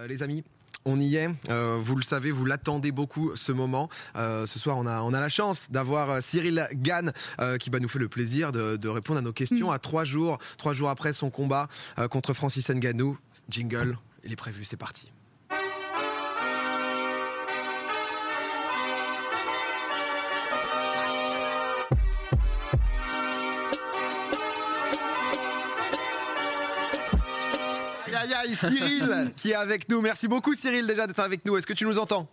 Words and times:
Euh, 0.00 0.06
les 0.06 0.22
amis, 0.22 0.44
on 0.84 0.98
y 0.98 1.16
est, 1.16 1.28
euh, 1.50 1.78
vous 1.82 1.94
le 1.94 2.02
savez, 2.02 2.30
vous 2.30 2.46
l'attendez 2.46 2.90
beaucoup 2.90 3.36
ce 3.36 3.52
moment. 3.52 3.90
Euh, 4.16 4.46
ce 4.46 4.58
soir, 4.58 4.78
on 4.78 4.86
a, 4.86 5.02
on 5.02 5.12
a 5.12 5.20
la 5.20 5.28
chance 5.28 5.70
d'avoir 5.70 6.22
Cyril 6.22 6.66
Gann 6.72 7.12
euh, 7.40 7.58
qui 7.58 7.68
va 7.68 7.80
nous 7.80 7.88
faire 7.88 8.00
le 8.00 8.08
plaisir 8.08 8.50
de, 8.50 8.76
de 8.76 8.88
répondre 8.88 9.18
à 9.18 9.22
nos 9.22 9.32
questions 9.32 9.70
à 9.70 9.78
trois 9.78 10.04
jours, 10.04 10.38
trois 10.56 10.72
jours 10.72 10.88
après 10.88 11.12
son 11.12 11.30
combat 11.30 11.68
contre 12.10 12.32
Francis 12.32 12.68
Ngannou. 12.70 13.18
Jingle, 13.48 13.98
il 14.24 14.32
est 14.32 14.36
prévu, 14.36 14.64
c'est 14.64 14.76
parti. 14.76 15.12
Aïe, 28.50 28.56
Cyril 28.56 29.32
qui 29.36 29.50
est 29.50 29.54
avec 29.54 29.88
nous. 29.88 30.00
Merci 30.00 30.28
beaucoup 30.28 30.54
Cyril 30.54 30.86
déjà 30.86 31.06
d'être 31.06 31.20
avec 31.20 31.44
nous. 31.44 31.56
Est-ce 31.56 31.66
que 31.66 31.72
tu 31.72 31.84
nous 31.84 31.98
entends? 31.98 32.28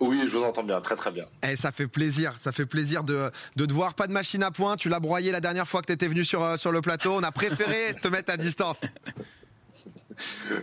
Oui, 0.00 0.22
je 0.26 0.30
vous 0.34 0.42
entends 0.42 0.62
bien, 0.62 0.80
très 0.80 0.96
très 0.96 1.10
bien. 1.10 1.26
Eh, 1.46 1.56
ça 1.56 1.72
fait 1.72 1.86
plaisir, 1.86 2.34
ça 2.38 2.52
fait 2.52 2.64
plaisir 2.64 3.04
de, 3.04 3.30
de 3.56 3.66
te 3.66 3.72
voir. 3.72 3.94
Pas 3.94 4.06
de 4.06 4.12
machine 4.12 4.42
à 4.42 4.50
point, 4.50 4.76
tu 4.76 4.88
l'as 4.88 5.00
broyé 5.00 5.30
la 5.30 5.40
dernière 5.40 5.68
fois 5.68 5.82
que 5.82 5.86
tu 5.86 5.92
étais 5.92 6.08
venu 6.08 6.24
sur, 6.24 6.42
euh, 6.42 6.56
sur 6.56 6.72
le 6.72 6.80
plateau. 6.80 7.12
On 7.12 7.22
a 7.22 7.32
préféré 7.32 7.94
te 8.00 8.08
mettre 8.08 8.32
à 8.32 8.36
distance. 8.38 8.80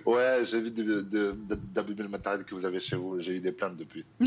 Ouais, 0.05 0.43
j'évite 0.43 0.76
d'abîmer 0.76 2.04
le 2.04 2.09
matériel 2.09 2.43
que 2.43 2.54
vous 2.54 2.65
avez 2.65 2.79
chez 2.79 2.95
vous. 2.95 3.20
J'ai 3.20 3.38
eu 3.38 3.40
des 3.40 3.51
plaintes 3.51 3.77
depuis. 3.77 4.05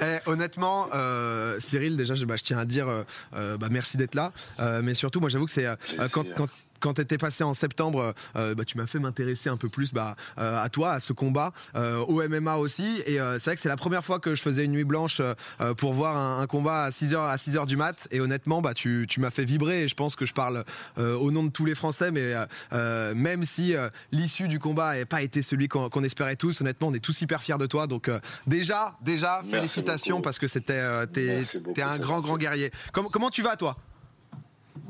Eh, 0.00 0.18
honnêtement, 0.26 0.88
euh, 0.94 1.58
Cyril, 1.60 1.96
déjà, 1.96 2.14
je, 2.14 2.24
bah, 2.24 2.36
je 2.36 2.44
tiens 2.44 2.58
à 2.58 2.64
dire 2.64 2.86
euh, 3.34 3.56
bah, 3.56 3.68
merci 3.70 3.96
d'être 3.96 4.14
là. 4.14 4.32
Euh, 4.60 4.80
mais 4.82 4.94
surtout, 4.94 5.20
moi, 5.20 5.28
j'avoue 5.28 5.46
que 5.46 5.50
c'est 5.50 5.66
quand, 6.12 6.24
quand, 6.36 6.48
quand 6.80 6.94
tu 6.94 7.00
étais 7.00 7.18
passé 7.18 7.44
en 7.44 7.54
septembre, 7.54 8.14
euh, 8.36 8.54
bah, 8.54 8.64
tu 8.64 8.76
m'as 8.76 8.86
fait 8.86 8.98
m'intéresser 8.98 9.48
un 9.48 9.56
peu 9.56 9.68
plus 9.68 9.92
bah, 9.92 10.16
euh, 10.38 10.62
à 10.62 10.68
toi, 10.68 10.92
à 10.92 11.00
ce 11.00 11.12
combat, 11.12 11.52
euh, 11.76 11.98
au 12.00 12.22
MMA 12.28 12.56
aussi. 12.56 13.02
Et 13.06 13.20
euh, 13.20 13.34
c'est 13.38 13.46
vrai 13.50 13.54
que 13.56 13.60
c'est 13.60 13.68
la 13.68 13.76
première 13.76 14.04
fois 14.04 14.18
que 14.20 14.34
je 14.34 14.42
faisais 14.42 14.64
une 14.64 14.72
nuit 14.72 14.84
blanche 14.84 15.20
euh, 15.20 15.74
pour 15.74 15.92
voir 15.94 16.16
un, 16.16 16.40
un 16.42 16.46
combat 16.46 16.84
à 16.84 16.90
6h 16.90 17.16
à 17.30 17.36
6 17.38 17.56
heures 17.56 17.66
du 17.66 17.76
mat. 17.76 18.08
Et 18.10 18.20
honnêtement, 18.20 18.60
bah, 18.62 18.74
tu, 18.74 19.06
tu 19.08 19.20
m'as 19.20 19.30
fait 19.30 19.44
vibrer. 19.44 19.84
Et 19.84 19.88
je 19.88 19.94
pense 19.94 20.16
que 20.16 20.26
je 20.26 20.34
parle 20.34 20.64
euh, 20.98 21.16
au 21.16 21.30
nom 21.30 21.44
de 21.44 21.50
tous 21.50 21.64
les 21.64 21.74
Français. 21.74 22.10
Mais 22.10 22.34
euh, 22.34 22.46
euh, 22.72 23.14
même 23.14 23.44
si 23.44 23.74
euh, 23.74 23.88
l'issue 24.12 24.48
du 24.48 24.58
combat 24.58 24.92
n'avait 24.92 25.04
pas 25.04 25.22
été 25.22 25.42
celui 25.42 25.68
qu'on 25.68 26.02
espérait 26.04 26.36
tous, 26.36 26.60
honnêtement, 26.60 26.88
on 26.88 26.94
est 26.94 27.00
tous 27.00 27.20
hyper 27.20 27.42
fiers 27.42 27.58
de 27.58 27.66
toi. 27.66 27.86
Donc 27.86 28.08
euh, 28.08 28.20
déjà, 28.46 28.96
déjà, 29.02 29.40
Merci 29.44 29.50
félicitations 29.56 30.16
beaucoup. 30.16 30.22
parce 30.24 30.38
que 30.38 30.46
c'était 30.46 30.72
euh, 30.74 31.06
t'es 31.06 31.82
un 31.82 31.98
grand, 31.98 32.20
grand 32.20 32.38
guerrier. 32.38 32.70
Comment, 32.92 33.08
comment 33.08 33.30
tu 33.30 33.42
vas, 33.42 33.56
toi? 33.56 33.76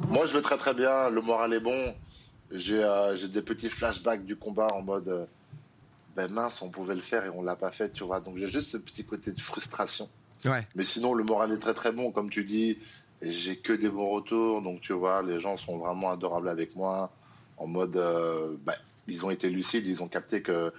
Moi, 0.08 0.26
je 0.26 0.32
vais 0.32 0.42
très 0.42 0.56
très 0.56 0.74
bien. 0.74 1.10
Le 1.10 1.20
moral 1.20 1.52
est 1.52 1.60
bon. 1.60 1.94
J'ai 2.50 2.82
euh, 2.82 3.14
j'ai 3.16 3.28
des 3.28 3.42
petits 3.42 3.68
flashbacks 3.68 4.24
du 4.24 4.36
combat 4.36 4.68
en 4.72 4.82
mode 4.82 5.08
euh, 5.08 5.26
ben 6.16 6.30
mince, 6.32 6.62
on 6.62 6.70
pouvait 6.70 6.94
le 6.94 7.02
faire 7.02 7.24
et 7.24 7.28
on 7.28 7.42
l'a 7.42 7.56
pas 7.56 7.70
fait, 7.70 7.92
tu 7.92 8.04
vois. 8.04 8.20
Donc 8.20 8.38
j'ai 8.38 8.48
juste 8.48 8.70
ce 8.70 8.76
petit 8.76 9.04
côté 9.04 9.32
de 9.32 9.40
frustration. 9.40 10.08
Ouais. 10.44 10.66
Mais 10.74 10.84
sinon, 10.84 11.14
le 11.14 11.24
moral 11.24 11.52
est 11.52 11.58
très 11.58 11.74
très 11.74 11.92
bon, 11.92 12.10
comme 12.10 12.30
tu 12.30 12.44
dis. 12.44 12.78
Et 13.20 13.32
j'ai 13.32 13.56
que 13.56 13.72
des 13.72 13.88
bons 13.88 14.10
retours. 14.10 14.62
Donc 14.62 14.80
tu 14.80 14.92
vois, 14.92 15.22
les 15.22 15.40
gens 15.40 15.56
sont 15.56 15.78
vraiment 15.78 16.10
adorables 16.10 16.48
avec 16.48 16.74
moi. 16.74 17.12
En 17.56 17.66
mode, 17.66 17.96
euh, 17.96 18.56
ben, 18.64 18.74
ils 19.08 19.26
ont 19.26 19.30
été 19.30 19.50
lucides, 19.50 19.86
ils 19.86 20.02
ont 20.02 20.08
capté 20.08 20.42
que 20.42 20.72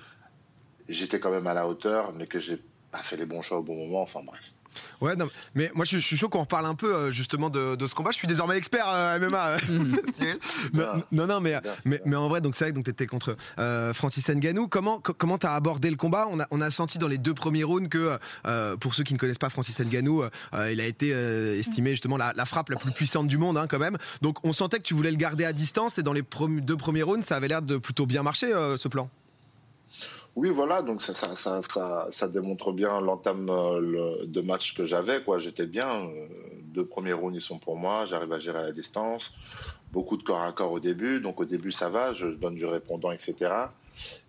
j'étais 0.87 1.19
quand 1.19 1.31
même 1.31 1.47
à 1.47 1.53
la 1.53 1.67
hauteur, 1.67 2.13
mais 2.13 2.25
que 2.25 2.39
j'ai 2.39 2.59
pas 2.91 2.99
fait 2.99 3.17
les 3.17 3.25
bons 3.25 3.41
choix 3.41 3.57
au 3.59 3.63
bon 3.63 3.75
moment. 3.75 4.01
Enfin 4.01 4.21
bref. 4.25 4.53
Ouais, 5.01 5.15
non, 5.15 5.27
mais 5.55 5.71
moi 5.73 5.83
je, 5.83 5.89
suis- 5.89 6.01
je 6.01 6.05
suis 6.05 6.15
chaud 6.17 6.29
qu'on 6.29 6.41
reparle 6.41 6.67
un 6.67 6.75
peu 6.75 6.93
euh, 6.93 7.11
justement 7.11 7.49
de, 7.49 7.75
de 7.75 7.87
ce 7.87 7.95
combat. 7.95 8.11
Je 8.11 8.17
suis 8.17 8.27
désormais 8.27 8.55
expert 8.55 8.85
euh, 8.87 9.17
MMA, 9.19 9.47
euh, 9.49 9.57
Cyril. 10.15 10.37
Non, 10.73 10.85
non, 11.11 11.25
non, 11.25 11.39
mais, 11.41 11.55
mais, 11.85 12.15
en 12.15 12.29
vrai, 12.29 12.39
donc 12.39 12.55
c'est 12.55 12.65
vrai 12.65 12.71
que 12.71 12.75
donc 12.75 12.85
t'étais 12.85 13.07
contre 13.07 13.35
euh, 13.57 13.93
Francis 13.95 14.27
Ngannou. 14.29 14.67
Comment 14.67 14.99
co- 14.99 15.13
comment 15.13 15.39
t'as 15.39 15.55
abordé 15.55 15.89
le 15.89 15.95
combat? 15.95 16.27
On 16.31 16.39
a 16.39 16.45
on 16.51 16.61
a 16.61 16.69
senti 16.69 16.99
dans 16.99 17.07
les 17.07 17.17
deux 17.17 17.33
premiers 17.33 17.63
rounds 17.63 17.89
que 17.89 18.19
euh, 18.45 18.77
pour 18.77 18.93
ceux 18.93 19.03
qui 19.03 19.13
ne 19.15 19.19
connaissent 19.19 19.39
pas 19.39 19.49
Francis 19.49 19.79
Ngannou, 19.79 20.21
euh, 20.53 20.71
il 20.71 20.79
a 20.79 20.85
été 20.85 21.11
euh, 21.15 21.57
estimé 21.57 21.91
justement 21.91 22.17
la, 22.17 22.33
la 22.35 22.45
frappe 22.45 22.69
la 22.69 22.75
plus 22.77 22.91
puissante 22.91 23.27
du 23.27 23.39
monde 23.39 23.57
hein, 23.57 23.65
quand 23.67 23.79
même. 23.79 23.97
Donc 24.21 24.37
on 24.45 24.53
sentait 24.53 24.77
que 24.77 24.83
tu 24.83 24.93
voulais 24.93 25.11
le 25.11 25.17
garder 25.17 25.45
à 25.45 25.53
distance 25.53 25.97
et 25.97 26.03
dans 26.03 26.13
les 26.13 26.21
deux 26.61 26.77
premiers 26.77 27.03
rounds, 27.03 27.25
ça 27.25 27.35
avait 27.37 27.47
l'air 27.47 27.63
de 27.63 27.77
plutôt 27.77 28.05
bien 28.05 28.21
marcher 28.21 28.53
euh, 28.53 28.77
ce 28.77 28.87
plan. 28.87 29.09
Oui, 30.39 30.51
voilà, 30.51 30.81
donc 30.81 31.01
ça, 31.01 31.13
ça, 31.13 31.35
ça, 31.35 32.07
ça, 32.11 32.27
démontre 32.29 32.71
bien 32.71 33.01
l'entame 33.01 33.49
euh, 33.49 34.25
de 34.25 34.39
match 34.39 34.73
que 34.73 34.85
j'avais. 34.85 35.21
J'étais 35.39 35.65
bien. 35.65 36.05
euh, 36.05 36.27
Deux 36.73 36.85
premiers 36.85 37.11
rounds, 37.11 37.35
ils 37.35 37.41
sont 37.41 37.59
pour 37.59 37.75
moi. 37.75 38.05
J'arrive 38.05 38.31
à 38.31 38.39
gérer 38.39 38.59
à 38.59 38.63
la 38.63 38.71
distance. 38.71 39.33
Beaucoup 39.91 40.15
de 40.15 40.23
corps 40.23 40.41
à 40.41 40.53
corps 40.53 40.71
au 40.71 40.79
début. 40.79 41.19
Donc 41.19 41.41
au 41.41 41.45
début, 41.45 41.73
ça 41.73 41.89
va. 41.89 42.13
Je 42.13 42.27
donne 42.27 42.55
du 42.55 42.65
répondant, 42.65 43.11
etc. 43.11 43.35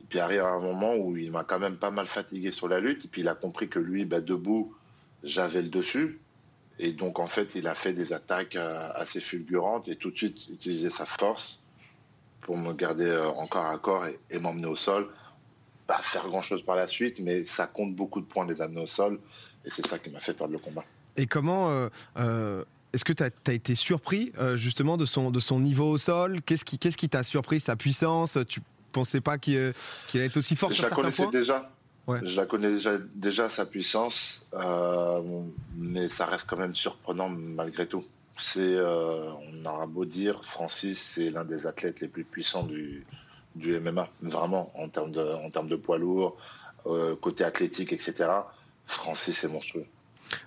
Et 0.00 0.04
puis 0.08 0.18
arrive 0.18 0.40
un 0.40 0.58
moment 0.58 0.96
où 0.96 1.16
il 1.16 1.30
m'a 1.30 1.44
quand 1.44 1.60
même 1.60 1.76
pas 1.76 1.92
mal 1.92 2.08
fatigué 2.08 2.50
sur 2.50 2.66
la 2.66 2.80
lutte. 2.80 3.04
Et 3.04 3.08
puis 3.08 3.20
il 3.20 3.28
a 3.28 3.36
compris 3.36 3.68
que 3.68 3.78
lui, 3.78 4.04
bah, 4.04 4.20
debout, 4.20 4.74
j'avais 5.22 5.62
le 5.62 5.68
dessus. 5.68 6.18
Et 6.80 6.90
donc 6.90 7.20
en 7.20 7.26
fait, 7.26 7.54
il 7.54 7.68
a 7.68 7.76
fait 7.76 7.92
des 7.92 8.12
attaques 8.12 8.56
euh, 8.56 8.80
assez 8.96 9.20
fulgurantes 9.20 9.86
et 9.86 9.94
tout 9.94 10.10
de 10.10 10.16
suite 10.16 10.48
utilisé 10.48 10.90
sa 10.90 11.06
force 11.06 11.62
pour 12.40 12.56
me 12.56 12.72
garder 12.72 13.16
en 13.36 13.46
corps 13.46 13.66
à 13.66 13.78
corps 13.78 14.06
et 14.08 14.38
m'emmener 14.40 14.66
au 14.66 14.74
sol 14.74 15.08
pas 15.90 15.98
faire 15.98 16.28
grand 16.28 16.40
chose 16.40 16.62
par 16.62 16.76
la 16.76 16.86
suite, 16.86 17.18
mais 17.20 17.44
ça 17.44 17.66
compte 17.66 17.96
beaucoup 17.96 18.20
de 18.20 18.26
points 18.26 18.46
de 18.46 18.52
les 18.52 18.62
amener 18.62 18.82
au 18.82 18.86
sol, 18.86 19.18
et 19.64 19.70
c'est 19.70 19.84
ça 19.84 19.98
qui 19.98 20.08
m'a 20.08 20.20
fait 20.20 20.34
perdre 20.34 20.52
le 20.52 20.60
combat. 20.60 20.84
Et 21.16 21.26
comment 21.26 21.68
euh, 21.68 21.88
euh, 22.16 22.64
est-ce 22.92 23.04
que 23.04 23.12
tu 23.12 23.24
as, 23.24 23.52
été 23.52 23.74
surpris 23.74 24.30
euh, 24.38 24.56
justement 24.56 24.96
de 24.96 25.04
son, 25.04 25.32
de 25.32 25.40
son 25.40 25.58
niveau 25.58 25.90
au 25.90 25.98
sol? 25.98 26.42
Qu'est-ce 26.42 26.64
qui 26.64 26.78
qui 26.78 27.08
t'a 27.08 27.24
surpris 27.24 27.58
Sa 27.58 27.74
puissance? 27.74 28.38
Tu 28.48 28.60
pensais 28.92 29.20
pas 29.20 29.36
qu'il 29.38 29.74
qu'il 30.06 30.20
allait 30.20 30.28
être 30.28 30.36
aussi 30.36 30.54
fort 30.54 30.70
Je 30.70 30.76
sur 30.76 30.84
la 30.84 30.90
connaissais 30.94 31.24
points? 31.24 31.32
déjà. 31.32 31.72
Ouais. 32.06 32.20
Je 32.22 32.36
la 32.36 32.46
connais 32.46 32.70
déjà, 32.70 32.96
déjà 33.14 33.48
sa 33.48 33.66
puissance, 33.66 34.46
mais 35.76 36.08
ça 36.08 36.26
reste 36.26 36.46
quand 36.48 36.56
même 36.56 36.76
surprenant 36.76 37.28
malgré 37.28 37.88
tout. 37.88 38.04
C'est, 38.38 38.60
euh, 38.60 39.30
on 39.52 39.66
aura 39.66 39.86
beau 39.86 40.04
dire, 40.04 40.44
Francis, 40.44 40.98
c'est 40.98 41.30
l'un 41.30 41.44
des 41.44 41.66
athlètes 41.66 42.00
les 42.00 42.08
plus 42.08 42.24
puissants 42.24 42.62
du, 42.62 43.04
du 43.54 43.78
MMA, 43.80 44.08
vraiment 44.22 44.72
en 44.74 44.88
termes 44.88 45.12
de, 45.12 45.76
poids 45.76 45.98
lourd, 45.98 46.36
euh, 46.86 47.16
côté 47.16 47.44
athlétique, 47.44 47.92
etc. 47.92 48.30
Francis, 48.86 49.38
c'est 49.38 49.48
monstrueux. 49.48 49.86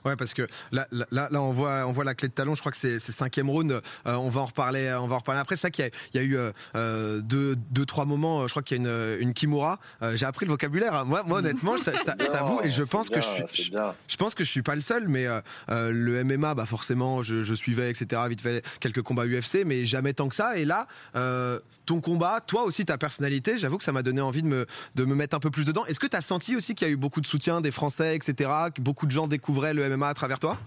Ouais, 0.06 0.16
parce 0.16 0.34
que 0.34 0.48
là, 0.72 0.88
là, 1.12 1.30
on 1.42 1.52
voit, 1.52 1.86
on 1.88 1.92
voit 1.92 2.04
la 2.04 2.14
clé 2.16 2.28
de 2.28 2.34
talon. 2.34 2.56
Je 2.56 2.60
crois 2.62 2.72
que 2.72 2.78
c'est 2.78 3.00
c'est 3.00 3.12
cinquième 3.12 3.50
round. 3.50 3.72
Euh, 3.72 3.82
on 4.06 4.30
va 4.30 4.42
en 4.42 4.46
reparler, 4.46 4.94
on 5.00 5.08
va 5.08 5.16
en 5.16 5.20
reparler 5.20 5.42
après. 5.42 5.56
C'est 5.56 5.64
ça 5.64 5.72
qu'il 5.72 5.86
y 5.86 5.88
a, 5.88 5.92
il 6.14 6.18
y 6.18 6.24
a 6.24 6.24
eu 6.28 6.38
euh, 6.38 6.52
euh, 6.76 7.22
deux, 7.22 7.56
deux, 7.56 7.86
trois 7.86 8.06
moments. 8.06 8.42
euh, 8.42 8.48
Je 8.48 8.52
crois 8.52 8.64
qu'il 8.64 8.78
y 8.82 8.88
a 8.88 8.90
une, 9.16 9.22
une 9.22 9.34
kimura. 9.34 9.80
Euh, 10.02 10.16
J'ai 10.16 10.26
appris 10.26 10.46
le 10.46 10.52
vocabulaire. 10.52 10.94
hein. 10.94 11.04
Moi, 11.06 11.24
moi, 11.26 11.40
honnêtement, 11.40 11.78
je 11.78 11.84
t'a- 11.84 11.94
je 11.98 12.04
t'a- 12.04 12.16
je 12.20 12.26
t'avoue, 12.26 12.62
et 12.64 12.70
je 12.70 12.84
pense 12.84 13.10
que 13.10 13.20
je 13.22 13.28
suis. 13.48 13.72
Je 14.08 14.18
pense 14.18 14.36
que 14.36 14.44
je 14.44 14.50
suis 14.50 14.62
pas 14.62 14.76
le 14.76 14.82
seul, 14.82 15.08
mais 15.08 15.26
euh, 15.28 15.42
euh, 15.70 15.92
le 15.92 16.24
MMA, 16.24 16.54
bah 16.56 16.66
forcément, 16.66 17.24
je, 17.24 17.44
je 17.44 17.54
suivais, 17.54 17.90
etc. 17.90 18.22
Vite 18.30 18.42
fait 18.42 18.66
quelques 18.80 19.02
combats 19.02 19.26
UFC, 19.26 19.64
mais 19.66 19.86
jamais 19.86 20.14
tant 20.14 20.30
que 20.30 20.36
ça. 20.36 20.58
Et 20.58 20.66
là, 20.66 20.88
euh, 21.16 21.60
ton 21.86 22.00
combat, 22.02 22.40
toi 22.46 22.64
aussi 22.64 22.86
ta 22.86 22.98
personnalité, 22.98 23.58
j'avoue 23.58 23.78
que 23.78 23.84
ça 23.84 23.92
m'a 23.92 24.04
donné 24.04 24.22
envie 24.22 24.42
de 24.44 24.48
me 24.48 24.66
de 24.96 25.06
me 25.06 25.16
mettre 25.16 25.36
un 25.36 25.40
peu 25.40 25.52
plus 25.52 25.66
dedans. 25.66 25.86
Est-ce 25.86 26.00
que 26.00 26.08
tu 26.08 26.16
as 26.16 26.22
senti 26.22 26.56
aussi 26.56 26.76
qu'il 26.76 26.88
y 26.88 26.90
a 26.90 26.94
eu 26.94 26.98
beaucoup 26.98 27.22
de 27.22 27.28
soutien 27.28 27.62
des 27.62 27.72
Français, 27.72 28.16
etc. 28.16 28.50
Que 28.74 28.82
beaucoup 28.82 29.06
de 29.06 29.12
gens 29.12 29.28
découvraient 29.28 29.73
le 29.74 29.90
MMA 29.90 30.08
à 30.08 30.14
travers 30.14 30.40
toi? 30.40 30.58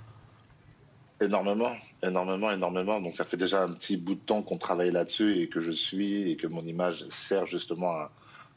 Énormément, 1.20 1.74
énormément, 2.02 2.50
énormément. 2.50 3.00
Donc 3.00 3.16
ça 3.16 3.24
fait 3.24 3.38
déjà 3.38 3.62
un 3.62 3.72
petit 3.72 3.96
bout 3.96 4.14
de 4.14 4.20
temps 4.20 4.42
qu'on 4.42 4.58
travaille 4.58 4.90
là-dessus 4.90 5.38
et 5.38 5.48
que 5.48 5.60
je 5.60 5.72
suis 5.72 6.30
et 6.30 6.36
que 6.36 6.46
mon 6.46 6.64
image 6.66 7.06
sert 7.08 7.46
justement 7.46 8.08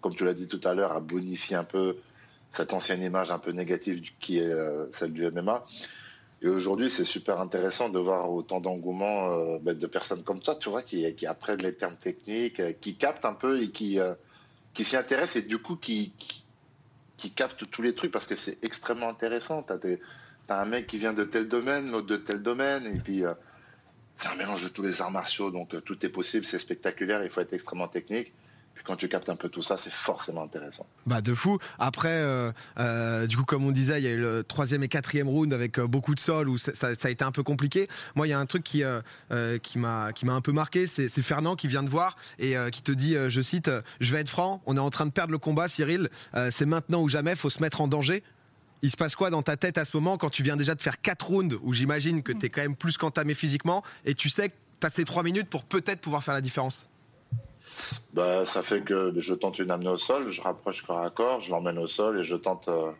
comme 0.01 0.15
tu 0.15 0.25
l'as 0.25 0.33
dit 0.33 0.47
tout 0.47 0.61
à 0.63 0.73
l'heure, 0.73 0.91
à 0.93 0.99
bonifier 0.99 1.55
un 1.55 1.63
peu 1.63 1.97
cette 2.51 2.73
ancienne 2.73 3.03
image 3.03 3.31
un 3.31 3.39
peu 3.39 3.51
négative 3.51 4.01
qui 4.19 4.39
est 4.39 4.51
euh, 4.51 4.85
celle 4.91 5.13
du 5.13 5.29
MMA. 5.29 5.65
Et 6.41 6.47
aujourd'hui, 6.47 6.89
c'est 6.89 7.05
super 7.05 7.39
intéressant 7.39 7.89
de 7.89 7.99
voir 7.99 8.31
autant 8.31 8.61
d'engouement 8.61 9.33
euh, 9.33 9.59
ben, 9.61 9.77
de 9.77 9.87
personnes 9.87 10.23
comme 10.23 10.39
toi, 10.39 10.55
tu 10.55 10.69
vois, 10.69 10.83
qui, 10.83 11.05
apprennent 11.27 11.61
les 11.61 11.75
termes 11.75 11.97
techniques, 11.97 12.59
euh, 12.59 12.71
qui 12.79 12.95
captent 12.95 13.25
un 13.25 13.33
peu 13.33 13.61
et 13.61 13.69
qui, 13.69 13.99
qui 14.73 14.83
s'y 14.83 14.95
intéressent 14.95 15.43
et 15.43 15.47
du 15.47 15.57
coup 15.57 15.75
qui, 15.75 16.13
qui 17.19 17.31
captent 17.31 17.69
tous 17.69 17.81
les 17.81 17.93
trucs 17.93 18.11
parce 18.11 18.25
que 18.25 18.35
c'est 18.35 18.63
extrêmement 18.63 19.09
intéressant. 19.09 19.61
T'as 19.61 20.59
un 20.59 20.65
mec 20.65 20.87
qui 20.87 20.97
vient 20.97 21.13
de 21.13 21.25
tel 21.25 21.47
domaine, 21.47 21.91
l'autre 21.91 22.07
de 22.07 22.17
tel 22.17 22.41
domaine, 22.41 22.87
et 22.87 22.97
puis 22.97 23.25
euh, 23.25 23.33
c'est 24.15 24.29
un 24.29 24.35
mélange 24.35 24.63
de 24.63 24.69
tous 24.69 24.81
les 24.81 25.01
arts 25.01 25.11
martiaux, 25.11 25.51
donc 25.51 25.75
euh, 25.75 25.81
tout 25.81 26.03
est 26.05 26.09
possible, 26.09 26.45
c'est 26.45 26.57
spectaculaire, 26.57 27.23
il 27.23 27.29
faut 27.29 27.41
être 27.41 27.53
extrêmement 27.53 27.89
technique. 27.89 28.33
Puis 28.79 28.85
quand 28.85 28.95
tu 28.95 29.09
captes 29.09 29.27
un 29.27 29.35
peu 29.35 29.49
tout 29.49 29.61
ça, 29.61 29.75
c'est 29.75 29.91
forcément 29.91 30.41
intéressant. 30.41 30.87
Bah 31.05 31.19
de 31.19 31.33
fou. 31.33 31.59
Après, 31.79 32.07
euh, 32.13 32.53
euh, 32.79 33.27
du 33.27 33.35
coup, 33.35 33.43
comme 33.43 33.65
on 33.65 33.73
disait, 33.73 33.99
il 33.99 34.05
y 34.05 34.07
a 34.07 34.11
eu 34.11 34.21
le 34.21 34.41
troisième 34.41 34.83
et 34.83 34.87
quatrième 34.87 35.27
round 35.27 35.53
avec 35.53 35.79
euh, 35.79 35.85
beaucoup 35.85 36.15
de 36.15 36.19
sol 36.21 36.47
où 36.47 36.57
ça, 36.57 36.71
a 37.03 37.09
été 37.09 37.25
un 37.25 37.33
peu 37.33 37.43
compliqué. 37.43 37.89
Moi, 38.15 38.27
il 38.27 38.29
y 38.29 38.33
a 38.33 38.39
un 38.39 38.45
truc 38.45 38.63
qui 38.63 38.83
qui 39.63 39.79
m'a 39.79 40.13
qui 40.13 40.25
m'a 40.25 40.33
un 40.33 40.39
peu 40.39 40.53
marqué, 40.53 40.87
c'est 40.87 41.09
Fernand 41.21 41.57
qui 41.57 41.67
vient 41.67 41.83
de 41.83 41.89
voir 41.89 42.15
et 42.37 42.55
qui 42.71 42.81
te 42.81 42.93
dit, 42.93 43.17
je 43.27 43.41
cite, 43.41 43.69
je 43.99 44.13
vais 44.13 44.21
être 44.21 44.29
franc, 44.29 44.61
on 44.65 44.77
est 44.77 44.79
en 44.79 44.89
train 44.89 45.05
de 45.05 45.11
perdre 45.11 45.33
le 45.33 45.39
combat, 45.39 45.67
Cyril. 45.67 46.09
C'est 46.51 46.65
maintenant 46.65 47.01
ou 47.01 47.09
jamais, 47.09 47.35
faut 47.35 47.49
se 47.49 47.61
mettre 47.61 47.81
en 47.81 47.89
danger. 47.89 48.23
Il 48.81 48.91
se 48.91 48.95
passe 48.95 49.15
quoi 49.15 49.29
dans 49.29 49.41
ta 49.41 49.57
tête 49.57 49.77
à 49.77 49.83
ce 49.83 49.97
moment 49.97 50.17
quand 50.17 50.29
tu 50.29 50.41
viens 50.41 50.55
déjà 50.55 50.73
de 50.73 50.81
faire 50.81 51.01
quatre 51.01 51.27
rounds 51.27 51.59
où 51.63 51.73
j'imagine 51.73 52.23
que 52.23 52.31
t'es 52.31 52.49
quand 52.49 52.61
même 52.61 52.77
plus 52.77 52.97
qu'entamé 52.97 53.33
physiquement 53.33 53.83
et 54.05 54.15
tu 54.15 54.29
sais 54.29 54.49
que 54.49 54.55
t'as 54.79 54.89
ces 54.89 55.03
trois 55.03 55.23
minutes 55.23 55.49
pour 55.49 55.65
peut-être 55.65 55.99
pouvoir 55.99 56.23
faire 56.23 56.33
la 56.33 56.41
différence? 56.41 56.87
Bah, 58.13 58.45
Ça 58.45 58.61
fait 58.61 58.81
que 58.81 59.13
je 59.17 59.33
tente 59.33 59.59
une 59.59 59.71
amenée 59.71 59.89
au 59.89 59.97
sol, 59.97 60.29
je 60.29 60.41
rapproche 60.41 60.83
corps 60.85 60.99
à 60.99 61.09
corps, 61.09 61.41
je 61.41 61.51
l'emmène 61.51 61.77
au 61.77 61.87
sol 61.87 62.19
et 62.19 62.23
je 62.23 62.35
tente 62.35 62.67
euh, 62.67 62.91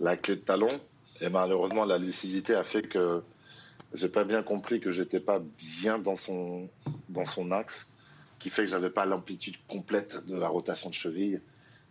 la 0.00 0.16
clé 0.16 0.36
de 0.36 0.40
talon. 0.40 0.68
Et 1.20 1.28
malheureusement, 1.28 1.84
la 1.84 1.98
lucidité 1.98 2.54
a 2.54 2.64
fait 2.64 2.82
que 2.82 3.22
j'ai 3.94 4.08
pas 4.08 4.24
bien 4.24 4.42
compris 4.42 4.80
que 4.80 4.92
j'étais 4.92 5.20
pas 5.20 5.40
bien 5.58 5.98
dans 5.98 6.16
son, 6.16 6.68
dans 7.08 7.26
son 7.26 7.50
axe, 7.50 7.88
qui 8.38 8.50
fait 8.50 8.64
que 8.64 8.70
j'avais 8.70 8.90
pas 8.90 9.06
l'amplitude 9.06 9.56
complète 9.68 10.26
de 10.26 10.36
la 10.36 10.48
rotation 10.48 10.90
de 10.90 10.94
cheville. 10.94 11.40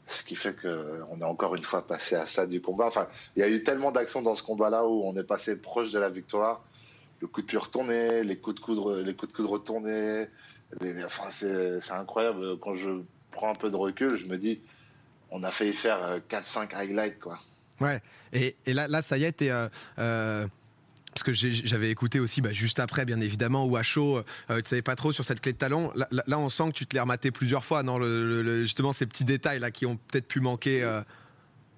Ce 0.08 0.24
qui 0.24 0.36
fait 0.36 0.56
qu'on 0.56 1.20
est 1.20 1.24
encore 1.24 1.56
une 1.56 1.64
fois 1.64 1.88
passé 1.88 2.16
à 2.16 2.28
ça 2.28 2.46
du 2.46 2.62
combat. 2.62 2.86
Enfin, 2.86 3.08
il 3.36 3.40
y 3.40 3.44
a 3.44 3.50
eu 3.50 3.64
tellement 3.64 3.92
d'actions 3.92 4.22
dans 4.22 4.36
ce 4.36 4.44
combat-là 4.44 4.86
où 4.86 5.04
on 5.04 5.16
est 5.16 5.24
passé 5.24 5.56
proche 5.56 5.90
de 5.92 5.98
la 5.98 6.10
victoire. 6.10 6.64
Le 7.22 7.28
coup 7.28 7.42
de 7.42 7.48
pied 7.48 7.58
retourné, 7.58 8.24
les 8.24 8.38
coups 8.38 8.58
de 8.58 8.60
coude, 8.60 9.04
les 9.04 9.16
coups 9.16 9.32
de 9.32 9.38
coude 9.38 9.48
retournés. 9.48 10.28
Enfin, 11.06 11.30
c'est 11.32 11.92
incroyable. 11.92 12.60
Quand 12.60 12.76
je 12.76 13.02
prends 13.32 13.52
un 13.52 13.56
peu 13.56 13.70
de 13.70 13.76
recul, 13.76 14.18
je 14.18 14.26
me 14.26 14.38
dis, 14.38 14.62
on 15.32 15.44
a 15.44 15.52
failli 15.52 15.74
faire 15.74 16.20
4-5 16.30 16.74
euh, 16.74 16.78
highlights, 16.78 17.20
quoi. 17.20 17.38
Ouais. 17.82 18.02
Et, 18.32 18.56
et 18.66 18.74
là, 18.74 18.88
là, 18.88 19.02
ça 19.02 19.18
y 19.18 19.24
est, 19.24 19.34
t'es. 19.34 19.50
Euh, 19.50 19.68
euh 20.00 20.48
parce 21.16 21.24
que 21.24 21.32
j'avais 21.32 21.90
écouté 21.90 22.20
aussi 22.20 22.42
bah, 22.42 22.52
juste 22.52 22.78
après, 22.78 23.06
bien 23.06 23.22
évidemment, 23.22 23.66
ou 23.66 23.78
à 23.78 23.84
chaud, 23.84 24.18
euh, 24.18 24.62
tu 24.62 24.70
savais 24.70 24.82
pas 24.82 24.96
trop 24.96 25.14
sur 25.14 25.24
cette 25.24 25.40
clé 25.40 25.54
de 25.54 25.58
talon. 25.58 25.94
Là, 25.96 26.38
on 26.38 26.50
sent 26.50 26.68
que 26.68 26.74
tu 26.74 26.86
te 26.86 26.94
l'es 26.94 27.00
rematé 27.00 27.32
plusieurs 27.32 27.64
fois, 27.64 27.84
non 27.84 27.98
le, 27.98 28.64
Justement, 28.64 28.92
ces 28.92 29.06
petits 29.06 29.24
détails 29.24 29.60
là 29.60 29.72
qui 29.72 29.86
ont 29.86 29.96
peut-être 29.96 30.28
pu 30.28 30.42
manquer. 30.42 30.84
Euh. 30.84 31.02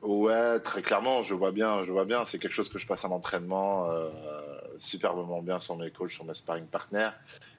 Ouais, 0.02 0.60
très 0.62 0.82
clairement, 0.82 1.22
je 1.22 1.36
vois 1.36 1.52
bien, 1.52 1.84
je 1.84 1.92
vois 1.92 2.06
bien. 2.06 2.26
C'est 2.26 2.40
quelque 2.40 2.54
chose 2.54 2.70
que 2.70 2.80
je 2.80 2.88
passe 2.88 3.06
en 3.06 3.12
entraînement 3.12 3.88
euh, 3.92 4.10
superbement 4.80 5.42
bien 5.42 5.60
sur 5.60 5.78
mes 5.78 5.92
coachs, 5.92 6.12
sur 6.12 6.26
mes 6.26 6.34
sparring 6.34 6.66
partners. 6.66 7.12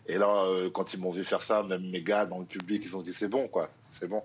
Et 0.07 0.19
là, 0.19 0.45
euh, 0.45 0.71
quand 0.71 0.95
ils 0.95 1.01
m'ont 1.01 1.11
vu 1.11 1.25
faire 1.25 1.43
ça, 1.43 1.63
même 1.63 1.89
mes 1.91 2.03
gars 2.03 2.27
dans 2.27 2.39
le 2.39 2.47
public, 2.47 2.83
ils 2.85 2.97
ont 2.97 3.03
dit 3.03 3.13
c'est 3.13 3.29
bon, 3.29 3.49
quoi, 3.49 3.71
c'est 3.85 4.09
bon. 4.09 4.23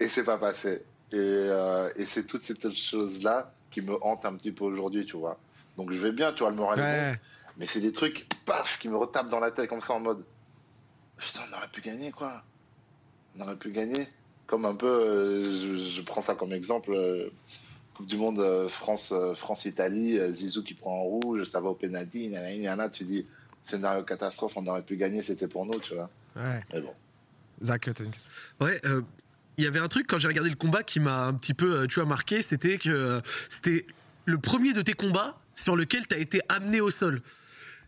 Et 0.00 0.08
c'est 0.08 0.24
pas 0.24 0.38
passé. 0.38 0.84
Et, 1.12 1.48
et 1.96 2.06
c'est 2.06 2.26
toutes 2.26 2.42
ces 2.42 2.54
choses 2.72 3.22
là 3.22 3.52
qui 3.70 3.80
me 3.80 4.02
hantent 4.04 4.24
un 4.24 4.34
petit 4.34 4.52
peu 4.52 4.64
aujourd'hui, 4.64 5.06
tu 5.06 5.16
vois. 5.16 5.38
Donc 5.76 5.92
je 5.92 6.00
vais 6.00 6.12
bien, 6.12 6.32
tu 6.32 6.40
vois, 6.40 6.50
le 6.50 6.56
moral 6.56 6.80
est 6.80 7.12
bon. 7.12 7.18
Mais 7.56 7.66
c'est 7.66 7.80
des 7.80 7.92
trucs, 7.92 8.26
paf, 8.44 8.78
qui 8.78 8.88
me 8.88 8.96
retapent 8.96 9.28
dans 9.28 9.40
la 9.40 9.50
tête 9.50 9.68
comme 9.68 9.80
ça 9.80 9.94
en 9.94 10.00
mode 10.00 10.24
Putain, 11.16 11.40
on 11.50 11.56
aurait 11.56 11.68
pu 11.68 11.80
gagner 11.80 12.10
quoi. 12.10 12.42
On 13.36 13.42
aurait 13.42 13.56
pu 13.56 13.70
gagner. 13.70 14.08
Comme 14.46 14.64
un 14.66 14.74
peu, 14.74 14.86
euh, 14.86 15.78
je, 15.78 16.02
prends 16.02 16.20
ça 16.20 16.34
comme 16.34 16.52
exemple 16.52 16.92
euh, 16.92 17.30
Coupe 17.94 18.06
du 18.06 18.16
Monde 18.16 18.40
euh, 18.40 18.68
France, 18.68 19.14
France-Italie, 19.34 20.18
Zizou 20.32 20.62
qui 20.62 20.74
prend 20.74 21.00
en 21.00 21.02
rouge, 21.02 21.44
ça 21.44 21.60
va 21.60 21.68
au 21.68 21.74
pénalty, 21.74 22.28
là, 22.28 22.88
tu 22.90 23.04
dis 23.04 23.26
scénario 23.64 24.02
catastrophe, 24.02 24.54
on 24.56 24.66
aurait 24.66 24.82
pu 24.82 24.96
gagner, 24.96 25.22
c'était 25.22 25.48
pour 25.48 25.64
nous, 25.64 25.78
tu 25.80 25.94
vois. 25.94 26.10
Ouais. 26.36 26.60
Mais 26.72 26.80
bon. 26.80 26.92
Zach, 27.62 27.88
Ouais, 28.60 28.80
il 29.56 29.64
y 29.64 29.66
avait 29.66 29.78
un 29.78 29.88
truc 29.88 30.06
quand 30.08 30.18
j'ai 30.18 30.26
regardé 30.28 30.50
le 30.50 30.56
combat 30.56 30.82
qui 30.82 30.98
m'a 30.98 31.26
un 31.26 31.34
petit 31.34 31.54
peu, 31.54 31.86
tu 31.86 31.94
vois, 31.94 32.04
marqué, 32.04 32.42
c'était 32.42 32.78
que 32.78 33.22
c'était 33.48 33.86
le 34.26 34.38
premier 34.38 34.72
de 34.72 34.82
tes 34.82 34.94
combats 34.94 35.38
sur 35.54 35.76
lequel 35.76 36.06
tu 36.06 36.14
as 36.14 36.18
été 36.18 36.40
amené 36.48 36.80
au 36.80 36.90
sol. 36.90 37.22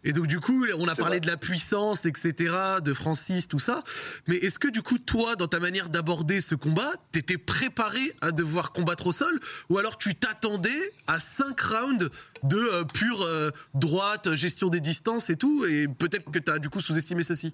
Et 0.06 0.12
donc 0.12 0.28
du 0.28 0.38
coup, 0.38 0.64
on 0.78 0.86
a 0.86 0.94
parlé 0.94 1.18
de 1.18 1.26
la 1.26 1.36
puissance, 1.36 2.06
etc., 2.06 2.54
de 2.80 2.92
Francis, 2.92 3.48
tout 3.48 3.58
ça. 3.58 3.82
Mais 4.28 4.36
est-ce 4.36 4.60
que 4.60 4.68
du 4.68 4.80
coup, 4.80 4.98
toi, 4.98 5.34
dans 5.34 5.48
ta 5.48 5.58
manière 5.58 5.88
d'aborder 5.88 6.40
ce 6.40 6.54
combat, 6.54 6.92
t'étais 7.10 7.38
préparé 7.38 8.14
à 8.20 8.30
devoir 8.30 8.70
combattre 8.70 9.08
au 9.08 9.12
sol, 9.12 9.40
ou 9.68 9.78
alors 9.78 9.98
tu 9.98 10.14
t'attendais 10.14 10.94
à 11.08 11.18
5 11.18 11.60
rounds 11.60 12.10
de 12.44 12.56
euh, 12.56 12.84
pure 12.84 13.22
euh, 13.22 13.50
droite, 13.74 14.32
gestion 14.34 14.68
des 14.68 14.80
distances 14.80 15.28
et 15.28 15.36
tout, 15.36 15.64
et 15.64 15.88
peut-être 15.88 16.30
que 16.30 16.38
tu 16.38 16.52
as 16.52 16.60
du 16.60 16.70
coup 16.70 16.80
sous-estimé 16.80 17.24
ceci? 17.24 17.52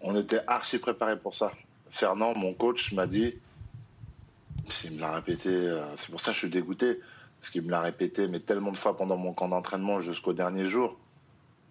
On 0.00 0.18
était 0.18 0.40
archi 0.48 0.78
préparé 0.78 1.16
pour 1.16 1.36
ça. 1.36 1.52
Fernand, 1.90 2.34
mon 2.36 2.54
coach, 2.54 2.92
m'a 2.92 3.06
dit, 3.06 3.34
il 4.82 4.92
me 4.94 5.00
l'a 5.00 5.12
répété, 5.12 5.48
euh, 5.48 5.84
c'est 5.96 6.10
pour 6.10 6.20
ça 6.20 6.32
que 6.32 6.34
je 6.34 6.38
suis 6.40 6.50
dégoûté 6.50 6.98
parce 7.42 7.50
qu'il 7.50 7.62
me 7.62 7.72
l'a 7.72 7.80
répété, 7.80 8.28
mais 8.28 8.38
tellement 8.38 8.70
de 8.70 8.76
fois 8.76 8.96
pendant 8.96 9.16
mon 9.16 9.32
camp 9.32 9.48
d'entraînement 9.48 9.98
jusqu'au 9.98 10.32
dernier 10.32 10.68
jour, 10.68 10.96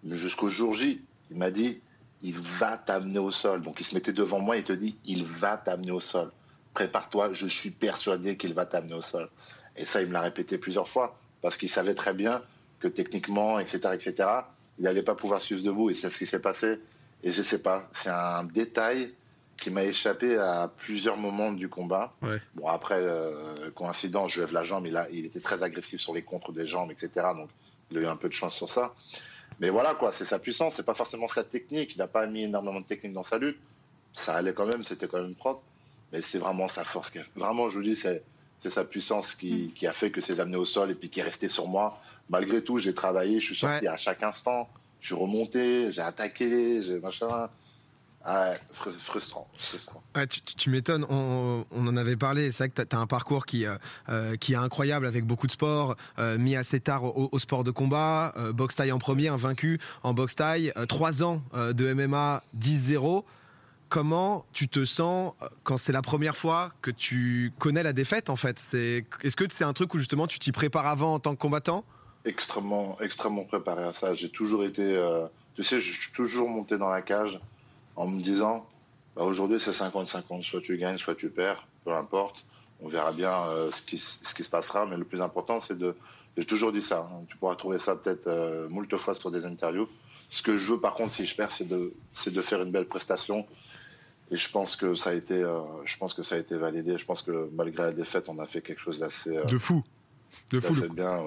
jusqu'au 0.04 0.48
jour 0.48 0.74
J, 0.74 1.00
il 1.30 1.38
m'a 1.38 1.50
dit, 1.50 1.80
il 2.20 2.38
va 2.38 2.76
t'amener 2.76 3.18
au 3.18 3.30
sol. 3.30 3.62
Donc 3.62 3.80
il 3.80 3.84
se 3.84 3.94
mettait 3.94 4.12
devant 4.12 4.38
moi 4.38 4.58
et 4.58 4.64
te 4.64 4.74
dit, 4.74 4.98
il 5.06 5.24
va 5.24 5.56
t'amener 5.56 5.90
au 5.90 6.00
sol. 6.00 6.30
Prépare-toi, 6.74 7.32
je 7.32 7.46
suis 7.46 7.70
persuadé 7.70 8.36
qu'il 8.36 8.52
va 8.52 8.66
t'amener 8.66 8.92
au 8.92 9.00
sol. 9.00 9.30
Et 9.74 9.86
ça, 9.86 10.02
il 10.02 10.08
me 10.08 10.12
l'a 10.12 10.20
répété 10.20 10.58
plusieurs 10.58 10.90
fois, 10.90 11.18
parce 11.40 11.56
qu'il 11.56 11.70
savait 11.70 11.94
très 11.94 12.12
bien 12.12 12.42
que 12.78 12.88
techniquement, 12.88 13.58
etc., 13.58 13.78
etc., 13.94 14.28
il 14.76 14.84
n'allait 14.84 15.02
pas 15.02 15.14
pouvoir 15.14 15.40
suivre 15.40 15.62
debout. 15.62 15.88
Et 15.88 15.94
c'est 15.94 16.10
ce 16.10 16.18
qui 16.18 16.26
s'est 16.26 16.38
passé. 16.38 16.80
Et 17.22 17.32
je 17.32 17.40
sais 17.40 17.62
pas, 17.62 17.88
c'est 17.92 18.10
un 18.10 18.44
détail 18.44 19.14
qui 19.62 19.70
m'a 19.70 19.84
échappé 19.84 20.36
à 20.36 20.68
plusieurs 20.76 21.16
moments 21.16 21.52
du 21.52 21.68
combat. 21.68 22.12
Bon, 22.56 22.66
après, 22.66 22.98
euh, 22.98 23.70
coïncidence, 23.70 24.32
je 24.32 24.40
lève 24.40 24.52
la 24.52 24.64
jambe, 24.64 24.86
il, 24.86 24.96
a, 24.96 25.08
il 25.10 25.24
était 25.24 25.40
très 25.40 25.62
agressif 25.62 26.00
sur 26.00 26.12
les 26.14 26.22
contres 26.22 26.52
des 26.52 26.66
jambes, 26.66 26.90
etc. 26.90 27.28
Donc, 27.36 27.48
il 27.90 27.98
a 27.98 28.00
eu 28.00 28.06
un 28.06 28.16
peu 28.16 28.28
de 28.28 28.34
chance 28.34 28.56
sur 28.56 28.68
ça. 28.68 28.92
Mais 29.60 29.70
voilà, 29.70 29.94
quoi, 29.94 30.10
c'est 30.10 30.24
sa 30.24 30.40
puissance, 30.40 30.74
c'est 30.74 30.82
pas 30.82 30.94
forcément 30.94 31.28
sa 31.28 31.44
technique. 31.44 31.94
Il 31.94 31.98
n'a 31.98 32.08
pas 32.08 32.26
mis 32.26 32.42
énormément 32.42 32.80
de 32.80 32.86
technique 32.86 33.12
dans 33.12 33.22
sa 33.22 33.38
lutte. 33.38 33.58
Ça 34.12 34.34
allait 34.34 34.52
quand 34.52 34.66
même, 34.66 34.82
c'était 34.82 35.06
quand 35.06 35.22
même 35.22 35.36
propre. 35.36 35.62
Mais 36.12 36.22
c'est 36.22 36.38
vraiment 36.38 36.66
sa 36.66 36.82
force. 36.82 37.12
Vraiment, 37.36 37.68
je 37.68 37.76
vous 37.76 37.84
dis, 37.84 37.94
c'est, 37.94 38.24
c'est 38.58 38.70
sa 38.70 38.84
puissance 38.84 39.36
qui, 39.36 39.52
mm. 39.52 39.72
qui, 39.74 39.86
a 39.86 39.92
fait 39.92 40.10
que 40.10 40.20
c'est 40.20 40.40
amené 40.40 40.56
au 40.56 40.64
sol 40.64 40.90
et 40.90 40.96
puis 40.96 41.08
qui 41.08 41.20
est 41.20 41.22
resté 41.22 41.48
sur 41.48 41.68
moi. 41.68 42.00
Malgré 42.28 42.64
tout, 42.64 42.78
j'ai 42.78 42.94
travaillé, 42.94 43.38
je 43.38 43.46
suis 43.46 43.56
sorti 43.56 43.86
à 43.86 43.96
chaque 43.96 44.24
instant. 44.24 44.68
Je 44.98 45.06
suis 45.06 45.14
remonté, 45.14 45.92
j'ai 45.92 46.02
attaqué, 46.02 46.82
j'ai 46.82 46.98
machin. 46.98 47.48
Ah 48.24 48.52
frustrant. 48.72 49.48
frustrant. 49.58 50.02
tu, 50.56 50.70
m'étonnes, 50.70 51.04
on, 51.08 51.64
en 51.72 51.96
avait 51.96 52.16
parlé, 52.16 52.52
c'est 52.52 52.58
vrai 52.58 52.68
que 52.68 52.82
tu 52.82 52.96
as, 52.96 52.98
un 52.98 53.06
parcours 53.06 53.46
qui, 53.46 53.66
euh, 53.66 53.74
euh, 54.08 54.36
qui 54.36 54.52
est 54.52 54.56
incroyable 54.56 55.06
avec 55.06 55.26
beaucoup 55.26 55.48
de 55.48 55.52
sports, 55.52 55.96
euh, 56.18 56.38
mis 56.38 56.54
assez 56.54 56.78
tard 56.78 57.02
au, 57.04 57.38
sport 57.40 57.64
de 57.64 57.72
combat, 57.72 58.32
boxe 58.54 58.76
taille 58.76 58.92
en 58.92 58.98
premier, 58.98 59.28
un 59.28 59.36
vaincu 59.36 59.80
en 60.04 60.14
boxe 60.14 60.36
taille, 60.36 60.72
3 60.88 61.24
ans 61.24 61.42
de 61.52 61.92
MMA 61.92 62.44
10-0. 62.56 63.24
Comment 63.88 64.46
tu 64.52 64.68
te 64.68 64.84
sens 64.84 65.34
quand 65.64 65.76
c'est 65.76 65.92
la 65.92 66.00
première 66.00 66.36
fois 66.36 66.72
que 66.80 66.90
tu 66.90 67.52
connais 67.58 67.82
la 67.82 67.92
défaite 67.92 68.30
en 68.30 68.36
fait? 68.36 68.58
Est-ce 69.22 69.36
que 69.36 69.44
c'est 69.52 69.64
un 69.64 69.72
truc 69.72 69.92
où 69.94 69.98
justement 69.98 70.26
tu 70.26 70.38
t'y 70.38 70.52
prépares 70.52 70.86
avant 70.86 71.14
en 71.14 71.18
tant 71.18 71.34
que 71.34 71.40
combattant? 71.40 71.84
Extrêmement, 72.24 72.98
extrêmement 73.00 73.44
préparé 73.44 73.82
à 73.82 73.92
ça. 73.92 74.14
J'ai 74.14 74.30
toujours 74.30 74.64
été, 74.64 74.96
tu 75.56 75.64
sais, 75.64 75.80
je 75.80 75.92
suis 75.92 76.12
toujours 76.12 76.48
monté 76.48 76.78
dans 76.78 76.88
la 76.88 77.02
cage 77.02 77.40
en 77.96 78.06
me 78.06 78.20
disant 78.20 78.66
bah, 79.16 79.22
aujourd'hui 79.24 79.60
c'est 79.60 79.72
50-50, 79.72 80.42
soit 80.42 80.60
tu 80.60 80.76
gagnes, 80.78 80.96
soit 80.96 81.14
tu 81.14 81.30
perds, 81.30 81.66
peu 81.84 81.92
importe. 81.92 82.44
On 82.80 82.88
verra 82.88 83.12
bien 83.12 83.32
euh, 83.32 83.70
ce, 83.70 83.82
qui, 83.82 83.98
se 83.98 84.50
passera, 84.50 84.86
mais 84.86 84.96
le 84.96 85.04
plus 85.04 85.20
important 85.20 85.60
c'est 85.60 85.78
de. 85.78 85.94
J'ai 86.36 86.46
toujours 86.46 86.72
dit 86.72 86.82
ça. 86.82 87.10
Hein. 87.12 87.24
tu 87.28 87.36
pourras 87.36 87.54
trouver 87.54 87.78
ça 87.78 87.94
peut-être 87.94 88.26
euh, 88.26 88.68
moult 88.68 88.96
fois 88.96 89.14
sur 89.14 89.30
des 89.30 89.44
interviews. 89.44 89.86
Ce 90.30 90.42
que 90.42 90.56
je 90.56 90.72
veux 90.72 90.80
par 90.80 90.94
contre 90.94 91.12
si 91.12 91.26
je 91.26 91.36
perds, 91.36 91.52
c'est 91.52 91.68
de, 91.68 91.92
de 92.26 92.42
faire 92.42 92.62
une 92.62 92.72
belle 92.72 92.86
prestation. 92.86 93.46
Et 94.30 94.36
je 94.36 94.50
pense 94.50 94.76
que 94.76 94.94
ça 94.94 95.10
a 95.10 95.12
été, 95.12 95.34
euh, 95.34 95.60
je 95.84 95.98
pense 95.98 96.14
que 96.14 96.22
ça 96.22 96.36
a 96.36 96.38
été 96.38 96.56
validé. 96.56 96.96
Je 96.96 97.04
pense 97.04 97.22
que 97.22 97.50
malgré 97.52 97.82
la 97.82 97.92
défaite, 97.92 98.28
on 98.28 98.38
a 98.38 98.46
fait 98.46 98.62
quelque 98.62 98.80
chose 98.80 98.98
d'assez. 99.00 99.36
de 99.44 99.58
fou. 99.58 99.84
Le, 100.52 100.60
fou, 100.60 100.74
le, 100.74 100.88
bien, 100.88 101.18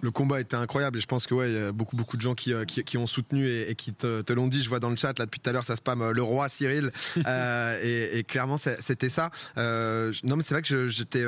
le 0.00 0.10
combat 0.10 0.40
était 0.40 0.56
incroyable 0.56 0.98
et 0.98 1.00
je 1.00 1.06
pense 1.06 1.26
que 1.26 1.34
ouais, 1.34 1.52
y 1.52 1.58
a 1.58 1.72
beaucoup 1.72 1.96
beaucoup 1.96 2.16
de 2.16 2.22
gens 2.22 2.34
qui, 2.34 2.52
euh, 2.54 2.64
qui, 2.64 2.96
ont 2.96 3.06
soutenu 3.06 3.46
et, 3.46 3.74
qui 3.74 3.92
te, 3.92 4.32
l'ont 4.32 4.48
dit. 4.48 4.62
Je 4.62 4.68
vois 4.68 4.80
dans 4.80 4.88
le 4.90 4.96
chat 4.96 5.18
là 5.18 5.26
depuis 5.26 5.40
tout 5.40 5.50
à 5.50 5.52
l'heure 5.52 5.64
ça 5.64 5.76
spam 5.76 6.00
euh, 6.00 6.12
le 6.12 6.22
roi 6.22 6.48
Cyril 6.48 6.90
euh, 7.26 7.78
et, 8.14 8.24
clairement 8.24 8.56
c'était 8.56 9.10
ça. 9.10 9.30
non 9.56 10.36
mais 10.36 10.42
c'est 10.42 10.54
vrai 10.54 10.62
que 10.62 10.88
j'étais 10.88 11.24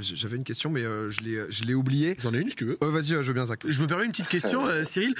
j'avais 0.00 0.36
une 0.36 0.44
question 0.44 0.70
mais 0.70 0.82
je 0.82 1.20
l'ai 1.22 1.46
je 1.48 1.64
l'ai 1.64 1.74
oublié. 1.74 2.16
J'en 2.20 2.34
ai 2.34 2.38
une 2.38 2.50
si 2.50 2.56
tu 2.56 2.66
veux. 2.66 2.78
Vas-y, 2.80 3.08
je 3.08 3.16
veux 3.16 3.32
bien 3.32 3.46
Zach. 3.46 3.60
Je 3.66 3.80
me 3.80 3.86
permets 3.86 4.04
une 4.04 4.12
petite 4.12 4.28
question 4.28 4.64
Cyril. 4.84 5.14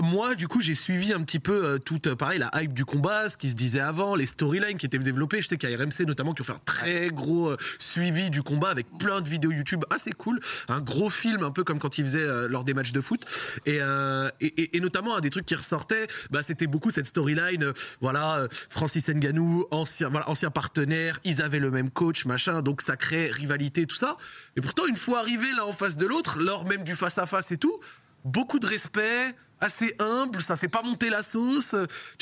moi 0.00 0.34
du 0.34 0.48
coup 0.48 0.60
j'ai 0.60 0.74
suivi 0.74 1.12
un 1.12 1.22
petit 1.22 1.38
peu 1.38 1.78
toute 1.84 2.14
pareil 2.14 2.40
la 2.40 2.50
hype 2.60 2.72
du 2.72 2.84
combat, 2.84 3.28
ce 3.28 3.36
qui 3.36 3.50
se 3.50 3.54
disait 3.54 3.80
avant, 3.80 4.16
les 4.16 4.26
storylines 4.26 4.78
qui 4.78 4.86
étaient 4.86 4.98
développées. 4.98 5.40
Je 5.40 5.48
sais 5.48 5.56
qu'il 5.56 5.70
y 5.70 5.74
a 5.74 5.76
RMC 5.76 6.06
notamment 6.06 6.34
qui 6.34 6.42
ont 6.42 6.44
fait 6.44 6.52
un 6.52 6.64
très 6.64 7.08
gros 7.10 7.52
suivi 7.78 8.30
du 8.30 8.42
combat 8.42 8.70
avec 8.70 8.86
plein 8.98 9.20
de 9.20 9.28
vidéos 9.28 9.52
YouTube 9.52 9.84
assez 9.90 10.12
cool 10.12 10.40
un 10.68 10.80
gros 10.80 11.10
film, 11.10 11.42
un 11.42 11.50
peu 11.50 11.64
comme 11.64 11.78
quand 11.78 11.98
il 11.98 12.04
faisait 12.04 12.20
euh, 12.20 12.48
lors 12.48 12.64
des 12.64 12.74
matchs 12.74 12.92
de 12.92 13.00
foot. 13.00 13.24
Euh, 13.68 14.30
et, 14.40 14.76
et, 14.76 14.80
notamment, 14.80 15.16
un 15.16 15.20
des 15.20 15.30
trucs 15.30 15.46
qui 15.46 15.54
ressortait, 15.54 16.06
bah, 16.30 16.42
c'était 16.42 16.66
beaucoup 16.66 16.90
cette 16.90 17.06
storyline. 17.06 17.64
Euh, 17.64 17.72
voilà, 18.00 18.46
Francis 18.70 19.08
Nganou, 19.08 19.66
ancien, 19.70 20.08
voilà, 20.08 20.28
ancien 20.28 20.50
partenaire, 20.50 21.20
ils 21.24 21.42
avaient 21.42 21.58
le 21.58 21.70
même 21.70 21.90
coach, 21.90 22.24
machin, 22.24 22.62
donc 22.62 22.82
ça 22.82 22.96
crée 22.96 23.30
rivalité, 23.30 23.86
tout 23.86 23.96
ça. 23.96 24.16
Et 24.56 24.60
pourtant, 24.60 24.86
une 24.86 24.96
fois 24.96 25.20
arrivé 25.20 25.46
là 25.56 25.66
en 25.66 25.72
face 25.72 25.96
de 25.96 26.06
l'autre, 26.06 26.38
lors 26.40 26.66
même 26.66 26.84
du 26.84 26.94
face 26.94 27.18
à 27.18 27.26
face 27.26 27.52
et 27.52 27.56
tout, 27.56 27.80
beaucoup 28.24 28.58
de 28.58 28.66
respect, 28.66 29.34
assez 29.60 29.94
humble, 29.98 30.42
ça 30.42 30.56
fait 30.56 30.68
pas 30.68 30.82
monter 30.82 31.08
la 31.08 31.22
sauce. 31.22 31.70
Tu 31.70 31.76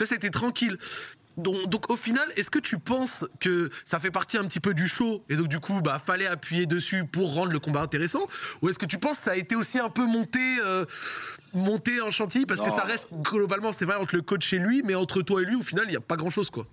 vois, 0.04 0.06
c'était 0.06 0.30
tranquille. 0.30 0.78
Donc, 1.36 1.90
au 1.90 1.96
final, 1.96 2.28
est-ce 2.36 2.50
que 2.50 2.58
tu 2.58 2.78
penses 2.78 3.24
que 3.38 3.70
ça 3.84 3.98
fait 3.98 4.10
partie 4.10 4.36
un 4.36 4.44
petit 4.44 4.60
peu 4.60 4.74
du 4.74 4.86
show 4.86 5.22
et 5.28 5.36
donc 5.36 5.48
du 5.48 5.58
coup, 5.58 5.80
bah 5.80 5.98
fallait 5.98 6.26
appuyer 6.26 6.66
dessus 6.66 7.04
pour 7.04 7.34
rendre 7.34 7.52
le 7.52 7.60
combat 7.60 7.80
intéressant, 7.80 8.26
ou 8.60 8.68
est-ce 8.68 8.78
que 8.78 8.86
tu 8.86 8.98
penses 8.98 9.18
que 9.18 9.24
ça 9.24 9.30
a 9.32 9.36
été 9.36 9.56
aussi 9.56 9.78
un 9.78 9.88
peu 9.88 10.04
monté, 10.04 10.58
euh, 10.62 10.84
monté 11.54 12.00
en 12.00 12.10
chantier 12.10 12.44
parce 12.46 12.60
que 12.60 12.70
ça 12.70 12.82
reste 12.82 13.08
globalement, 13.22 13.72
c'est 13.72 13.84
vrai 13.84 13.96
entre 13.96 14.16
le 14.16 14.22
coach 14.22 14.52
et 14.52 14.58
lui, 14.58 14.82
mais 14.84 14.94
entre 14.94 15.22
toi 15.22 15.40
et 15.40 15.44
lui, 15.44 15.56
au 15.56 15.62
final, 15.62 15.84
il 15.86 15.90
n'y 15.90 15.96
a 15.96 16.00
pas 16.00 16.16
grand-chose 16.16 16.50
quoi. 16.50 16.66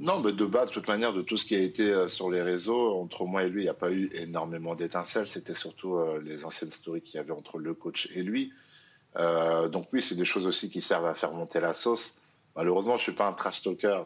Non, 0.00 0.20
mais 0.20 0.32
de 0.32 0.44
base, 0.44 0.68
de 0.68 0.74
toute 0.74 0.86
manière, 0.86 1.12
de 1.12 1.22
tout 1.22 1.36
ce 1.36 1.44
qui 1.44 1.56
a 1.56 1.58
été 1.58 1.90
euh, 1.90 2.08
sur 2.08 2.30
les 2.30 2.40
réseaux, 2.40 3.00
entre 3.00 3.24
moi 3.24 3.42
et 3.42 3.48
lui, 3.48 3.62
il 3.62 3.64
n'y 3.64 3.70
a 3.70 3.74
pas 3.74 3.90
eu 3.90 4.08
énormément 4.14 4.74
d'étincelles. 4.76 5.26
C'était 5.26 5.56
surtout 5.56 5.96
euh, 5.96 6.20
les 6.24 6.44
anciennes 6.44 6.70
stories 6.70 7.02
qu'il 7.02 7.16
y 7.16 7.18
avait 7.18 7.32
entre 7.32 7.58
le 7.58 7.74
coach 7.74 8.08
et 8.14 8.22
lui. 8.22 8.52
Euh, 9.16 9.68
donc 9.68 9.88
oui, 9.92 10.00
c'est 10.00 10.14
des 10.14 10.24
choses 10.24 10.46
aussi 10.46 10.70
qui 10.70 10.82
servent 10.82 11.06
à 11.06 11.14
faire 11.14 11.32
monter 11.32 11.58
la 11.58 11.74
sauce. 11.74 12.16
Malheureusement, 12.58 12.96
je 12.96 13.04
suis 13.04 13.12
pas 13.12 13.26
un 13.28 13.32
trash 13.32 13.62
talker. 13.62 14.02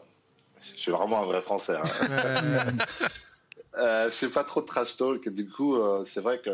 Je 0.75 0.79
suis 0.79 0.91
vraiment 0.91 1.21
un 1.23 1.25
vrai 1.25 1.41
Français. 1.41 1.75
Hein. 1.75 2.67
euh, 3.77 4.05
je 4.05 4.13
suis 4.13 4.27
pas 4.29 4.43
trop 4.43 4.61
trash 4.61 4.95
talk. 4.95 5.27
Du 5.27 5.49
coup, 5.49 5.75
euh, 5.75 6.05
c'est 6.05 6.21
vrai 6.21 6.39
que 6.39 6.51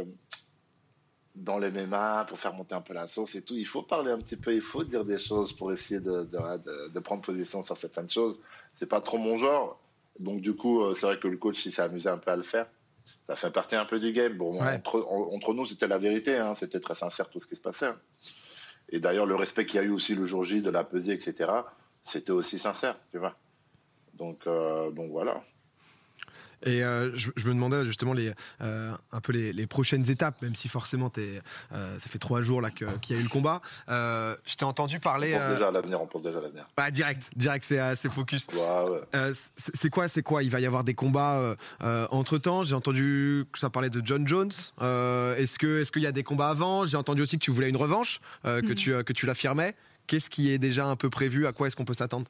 dans 1.36 1.58
les 1.58 1.70
MMA, 1.72 2.26
pour 2.30 2.40
faire 2.40 2.54
monter 2.54 2.74
un 2.74 2.80
peu 2.82 2.94
la 2.94 3.08
sauce 3.10 3.36
et 3.36 3.42
tout, 3.42 3.56
il 3.56 3.66
faut 3.66 3.82
parler 3.82 4.12
un 4.12 4.18
petit 4.20 4.38
peu, 4.38 4.54
il 4.54 4.62
faut 4.62 4.84
dire 4.86 5.04
des 5.04 5.20
choses 5.20 5.52
pour 5.54 5.72
essayer 5.74 6.00
de, 6.00 6.24
de, 6.24 6.58
de, 6.58 6.88
de 6.94 7.00
prendre 7.00 7.22
position 7.22 7.62
sur 7.64 7.76
certaines 7.78 8.10
choses. 8.10 8.40
C'est 8.76 8.88
pas 8.88 9.02
trop 9.02 9.18
mon 9.18 9.36
genre. 9.36 9.78
Donc 10.20 10.40
du 10.42 10.56
coup, 10.56 10.82
euh, 10.82 10.94
c'est 10.96 11.06
vrai 11.06 11.20
que 11.20 11.28
le 11.28 11.36
coach, 11.38 11.66
il 11.66 11.74
s'est 11.74 11.82
amusé 11.82 12.08
un 12.10 12.18
peu 12.18 12.32
à 12.32 12.38
le 12.38 12.44
faire. 12.44 12.66
Ça 13.28 13.36
fait 13.36 13.52
partie 13.52 13.76
un 13.76 13.86
peu 13.86 14.00
du 14.00 14.14
game. 14.14 14.38
Bon, 14.38 14.62
Ouais. 14.62 14.76
entre, 14.76 15.06
en- 15.06 15.34
entre 15.34 15.54
nous, 15.54 15.66
c'était 15.66 15.88
la 15.88 15.98
vérité. 15.98 16.38
Hein. 16.38 16.56
C'était 16.56 16.80
très 16.80 16.96
sincère 16.96 17.30
tout 17.30 17.42
ce 17.42 17.48
qui 17.48 17.58
se 17.58 17.62
passait. 17.62 17.92
Et 18.90 19.00
d'ailleurs, 19.02 19.26
le 19.26 19.36
respect 19.36 19.66
qu'il 19.66 19.76
y 19.76 19.84
a 19.84 19.86
eu 19.86 19.92
aussi 19.92 20.16
le 20.16 20.24
jour 20.26 20.44
J 20.44 20.62
de 20.62 20.70
la 20.72 20.84
pesée, 20.84 21.14
etc., 21.14 21.52
c'était 22.10 22.32
aussi 22.32 22.60
sincère, 22.60 22.96
tu 23.12 23.18
vois. 23.18 23.36
Donc, 24.18 24.40
euh, 24.48 24.92
donc 24.92 25.12
voilà. 25.12 25.42
Et 26.66 26.84
euh, 26.84 27.16
je, 27.16 27.30
je 27.38 27.46
me 27.48 27.54
demandais 27.54 27.86
justement 27.86 28.12
les, 28.12 28.34
euh, 28.60 28.92
un 29.14 29.22
peu 29.22 29.32
les, 29.32 29.54
les 29.54 29.66
prochaines 29.66 30.10
étapes, 30.12 30.42
même 30.42 30.56
si 30.56 30.68
forcément 30.68 31.10
t'es, 31.10 31.40
euh, 31.72 31.98
ça 32.00 32.10
fait 32.10 32.20
trois 32.20 32.42
jours 32.42 32.60
là 32.62 32.70
que- 32.70 32.84
qu'il 32.98 33.16
y 33.16 33.18
a 33.18 33.22
eu 33.22 33.24
le 33.24 33.30
combat. 33.30 33.62
Euh, 33.88 34.36
je 34.46 34.56
t'ai 34.56 34.66
entendu 34.66 34.98
On 34.98 35.00
parler. 35.00 35.32
pense 35.32 35.42
euh, 35.42 35.54
déjà 35.54 35.70
à 35.70 35.72
l'avenir, 35.72 36.02
on 36.02 36.08
pense 36.08 36.22
déjà 36.22 36.40
à 36.40 36.42
l'avenir. 36.42 36.68
bah, 36.76 36.92
direct, 36.92 37.24
direct, 37.38 37.64
c'est 37.66 37.80
euh, 37.80 37.96
c'est 37.96 38.12
focus. 38.12 38.46
Ouais, 38.52 38.60
ouais. 38.90 39.00
Euh, 39.16 39.34
c'est 39.56 39.90
quoi, 39.90 40.10
c'est 40.10 40.22
quoi? 40.22 40.44
Il 40.44 40.52
va 40.52 40.60
y 40.60 40.66
avoir 40.66 40.84
des 40.84 40.96
combats 40.96 41.56
entre 42.12 42.38
temps. 42.40 42.64
J'ai 42.64 42.76
entendu 42.76 43.46
que 43.54 43.58
ça 43.60 43.70
parlait 43.70 43.90
de 43.90 44.02
John 44.06 44.28
Jones. 44.28 44.52
Euh, 44.82 45.38
est-ce 45.38 45.58
que, 45.58 45.80
est-ce 45.80 45.94
qu'il 45.94 46.02
y 46.02 46.08
a 46.08 46.12
des 46.12 46.24
combats 46.24 46.50
avant? 46.50 46.86
J'ai 46.86 46.98
entendu 46.98 47.22
aussi 47.22 47.38
que 47.40 47.44
tu 47.46 47.52
voulais 47.52 47.70
une 47.70 47.78
revanche, 47.78 48.20
euh, 48.44 48.60
que 48.60 48.68
Mhm. 48.68 48.76
tu, 48.76 48.94
euh, 48.94 49.04
que 49.04 49.14
tu 49.14 49.26
l'affirmais. 49.26 49.76
Qu'est-ce 50.10 50.32
qui 50.32 50.50
est 50.50 50.58
déjà 50.58 50.88
un 50.88 50.96
peu 50.96 51.12
prévu? 51.12 51.46
À 51.46 51.54
quoi 51.54 51.68
est-ce 51.68 51.76
qu'on 51.76 51.86
peut 51.86 51.94
s'attendre? 51.94 52.26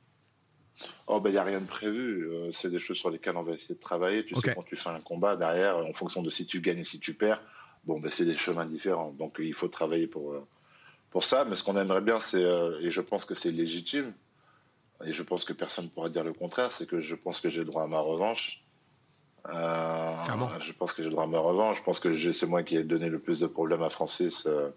Oh, 1.07 1.21
ben, 1.21 1.29
il 1.29 1.33
n'y 1.33 1.39
a 1.39 1.45
rien 1.45 1.61
de 1.61 1.65
prévu. 1.65 2.27
Euh, 2.27 2.51
c'est 2.51 2.69
des 2.69 2.77
choses 2.77 2.97
sur 2.97 3.09
lesquelles 3.09 3.37
on 3.37 3.43
va 3.43 3.53
essayer 3.53 3.75
de 3.75 3.79
travailler. 3.79 4.25
Tu 4.25 4.35
sais, 4.35 4.53
quand 4.53 4.63
tu 4.63 4.75
fais 4.75 4.89
un 4.89 4.99
combat 4.99 5.37
derrière, 5.37 5.77
en 5.77 5.93
fonction 5.93 6.21
de 6.21 6.29
si 6.29 6.45
tu 6.45 6.59
gagnes 6.59 6.81
ou 6.81 6.85
si 6.85 6.99
tu 6.99 7.13
perds, 7.13 7.41
bon, 7.85 8.01
ben, 8.01 8.11
c'est 8.11 8.25
des 8.25 8.35
chemins 8.35 8.65
différents. 8.65 9.13
Donc, 9.17 9.37
il 9.39 9.53
faut 9.53 9.69
travailler 9.69 10.07
pour, 10.07 10.33
euh, 10.33 10.45
pour 11.09 11.23
ça. 11.23 11.45
Mais 11.45 11.55
ce 11.55 11.63
qu'on 11.63 11.77
aimerait 11.77 12.01
bien, 12.01 12.19
c'est, 12.19 12.43
euh, 12.43 12.81
et 12.81 12.91
je 12.91 12.99
pense 12.99 13.23
que 13.23 13.33
c'est 13.33 13.51
légitime, 13.51 14.11
et 15.05 15.13
je 15.13 15.23
pense 15.23 15.45
que 15.45 15.53
personne 15.53 15.85
ne 15.85 15.89
pourra 15.89 16.09
dire 16.09 16.25
le 16.25 16.33
contraire, 16.33 16.73
c'est 16.73 16.85
que 16.85 16.99
je 16.99 17.15
pense 17.15 17.39
que 17.39 17.47
j'ai 17.47 17.61
le 17.61 17.67
droit 17.67 17.83
à 17.83 17.87
ma 17.87 18.01
revanche. 18.01 18.61
Euh, 19.47 20.13
je 20.59 20.73
pense 20.73 20.91
que 20.91 21.01
j'ai 21.01 21.07
le 21.07 21.13
droit 21.15 21.23
à 21.23 21.27
ma 21.27 21.39
revanche. 21.39 21.77
Je 21.77 21.83
pense 21.83 22.01
que 22.01 22.13
c'est 22.13 22.45
moi 22.45 22.61
qui 22.61 22.75
ai 22.75 22.83
donné 22.83 23.07
le 23.07 23.19
plus 23.19 23.39
de 23.39 23.47
problèmes 23.47 23.83
à 23.83 23.89
Francis 23.89 24.45
euh, 24.47 24.69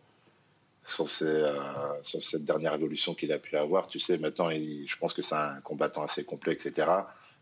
sur, 0.85 1.07
euh, 1.23 1.59
sur 2.03 2.23
cette 2.23 2.45
dernière 2.45 2.75
évolution 2.75 3.15
qu'il 3.15 3.33
a 3.33 3.39
pu 3.39 3.57
avoir. 3.57 3.87
Tu 3.89 4.01
sais, 4.01 4.19
maintenant, 4.19 4.51
il- 4.51 4.87
je 4.87 4.97
pense 4.99 5.13
que 5.15 5.23
c'est 5.23 5.35
un 5.35 5.61
combattant 5.63 6.03
assez 6.03 6.25
complet, 6.25 6.53
etc. 6.55 6.89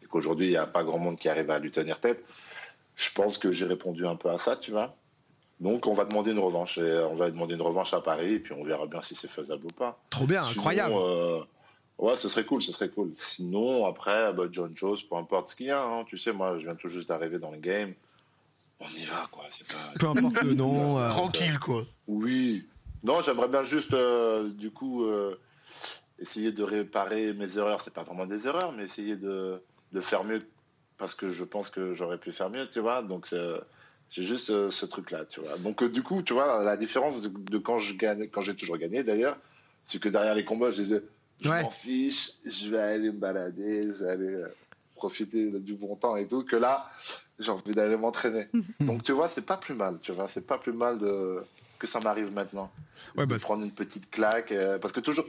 Et 0.03 0.07
qu'aujourd'hui, 0.07 0.47
il 0.47 0.51
n'y 0.51 0.57
a 0.57 0.67
pas 0.67 0.85
grand 0.85 0.99
monde 0.99 1.19
qui 1.19 1.29
arrive 1.29 1.51
à 1.51 1.59
lui 1.59 1.71
tenir 1.71 2.01
tête. 2.01 2.25
Je 2.97 3.11
pense 3.13 3.39
que 3.39 3.51
j'ai 3.53 3.65
répondu 3.65 4.07
un 4.07 4.17
peu 4.17 4.31
à 4.31 4.39
ça, 4.39 4.57
tu 4.57 4.71
vois. 4.73 4.95
Donc, 5.59 5.87
on 5.87 5.93
va 5.95 6.05
demander 6.05 6.33
une 6.33 6.39
revanche. 6.39 6.79
Et 6.79 7.07
on 7.11 7.17
va 7.17 7.31
demander 7.31 7.55
une 7.55 7.63
revanche 7.63 7.93
à 7.95 8.01
Paris, 8.01 8.35
et 8.35 8.39
puis 8.41 8.53
on 8.55 8.65
verra 8.65 8.87
bien 8.87 9.03
si 9.03 9.15
c'est 9.15 9.31
faisable 9.31 9.65
ou 9.67 9.69
pas. 9.73 9.99
Trop 10.11 10.27
bien, 10.27 10.43
Sinon, 10.45 10.53
incroyable. 10.61 10.95
euh, 10.97 11.41
ouais, 11.99 12.17
ce 12.17 12.29
serait 12.29 12.45
cool, 12.45 12.63
ce 12.63 12.73
serait 12.73 12.89
cool. 12.91 13.11
Sinon, 13.15 13.87
après, 13.87 14.33
bah, 14.35 14.45
John 14.51 14.73
Jones, 14.75 14.97
peu 15.09 15.17
importe 15.17 15.49
ce 15.51 15.57
qu'il 15.57 15.67
y 15.67 15.71
a. 15.71 15.83
hein. 15.83 16.05
Tu 16.07 16.19
sais, 16.19 16.33
moi, 16.33 16.57
je 16.59 16.65
viens 16.65 16.75
tout 16.75 16.89
juste 16.89 17.09
d'arriver 17.09 17.39
dans 17.39 17.51
le 17.51 17.59
game. 17.59 17.95
On 18.81 18.89
y 18.99 19.05
va, 19.05 19.29
quoi. 19.31 19.45
Pas... 19.69 19.99
Peu 19.99 20.07
importe 20.09 20.43
le 20.43 20.55
nom. 20.55 20.99
euh, 20.99 21.11
Tranquille, 21.11 21.59
quoi. 21.59 21.85
Oui. 22.07 22.67
Non, 23.03 23.21
j'aimerais 23.21 23.49
bien 23.49 23.63
juste, 23.63 23.95
euh, 23.95 24.49
du 24.51 24.71
coup, 24.71 25.05
euh, 25.05 25.37
essayer 26.19 26.53
de 26.53 26.63
réparer 26.63 27.33
mes 27.33 27.57
erreurs. 27.57 27.81
C'est 27.81 27.95
pas 27.95 28.05
vraiment 28.05 28.27
des 28.27 28.47
erreurs, 28.47 28.73
mais 28.73 28.85
essayer 28.85 29.17
de, 29.17 29.63
de 29.93 30.01
faire 30.01 30.25
mieux 30.25 30.41
parce 30.99 31.15
que 31.15 31.31
je 31.31 31.45
pense 31.45 31.71
que 31.71 31.93
j'aurais 31.95 32.19
pu 32.19 32.31
faire 32.33 32.51
mieux, 32.51 32.69
tu 32.71 32.81
vois. 32.81 33.03
Donc, 33.03 33.27
c'est 33.27 33.55
j'ai 34.11 34.25
juste 34.25 34.51
euh, 34.51 34.71
ce 34.73 34.87
truc-là, 34.87 35.25
tu 35.25 35.41
vois. 35.41 35.57
Donc, 35.59 35.83
euh, 35.83 35.89
du 35.89 36.03
coup, 36.03 36.21
tu 36.23 36.33
vois, 36.33 36.65
la 36.65 36.77
différence 36.77 37.23
de, 37.23 37.29
de 37.29 37.59
quand 37.59 37.79
je 37.79 37.95
gagne, 37.97 38.29
quand 38.29 38.43
j'ai 38.43 38.57
toujours 38.57 38.77
gagné 38.77 39.05
d'ailleurs, 39.05 39.39
c'est 39.85 40.01
que 40.01 40.09
derrière 40.09 40.35
les 40.35 40.45
combats, 40.45 40.73
je 40.73 40.83
disais, 40.83 41.03
je 41.41 41.49
Ouais. 41.49 41.63
m'en 41.63 41.71
fiche, 41.71 42.33
je 42.45 42.69
vais 42.69 42.81
aller 42.81 43.13
me 43.13 43.19
balader, 43.19 43.85
je 43.97 44.05
vais 44.05 44.11
aller 44.11 44.27
euh, 44.35 44.49
profiter 44.97 45.49
du 45.51 45.75
bon 45.75 45.95
temps 45.97 46.17
et 46.17 46.27
tout. 46.27 46.43
Que 46.45 46.57
là, 46.57 46.87
j'ai 47.39 47.51
envie 47.51 47.73
d'aller 47.73 47.97
m'entraîner. 47.97 48.49
Donc, 48.81 49.05
tu 49.05 49.13
vois, 49.13 49.29
c'est 49.29 49.47
pas 49.47 49.57
plus 49.57 49.75
mal, 49.75 49.99
tu 50.03 50.11
vois. 50.13 50.27
C'est 50.29 50.47
pas 50.47 50.59
plus 50.59 50.73
mal 50.73 50.99
de 50.99 51.43
que 51.81 51.89
ça 51.89 51.99
m'arrive 51.99 52.33
maintenant 52.33 52.71
Ouais, 53.17 53.25
de 53.27 53.31
bah, 53.31 53.39
prendre 53.41 53.65
une 53.65 53.73
petite 53.73 54.11
claque. 54.11 54.53
euh, 54.53 54.79
parce 54.79 54.93
que 54.93 55.01
toujours, 55.01 55.25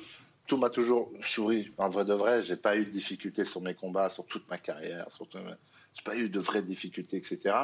tout 0.45 0.57
m'a 0.57 0.69
toujours 0.69 1.11
souri. 1.23 1.71
En 1.77 1.89
vrai 1.89 2.05
de 2.05 2.13
vrai, 2.13 2.43
j'ai 2.43 2.57
pas 2.57 2.75
eu 2.75 2.85
de 2.85 2.91
difficultés 2.91 3.45
sur 3.45 3.61
mes 3.61 3.73
combats, 3.73 4.09
sur 4.11 4.25
toute 4.27 4.47
ma 4.49 4.57
carrière. 4.59 5.07
Tout- 5.17 5.25
J'ai 5.33 6.03
pas 6.03 6.15
eu 6.15 6.29
de 6.29 6.39
vraies 6.39 6.61
difficultés, 6.61 7.17
etc. 7.17 7.55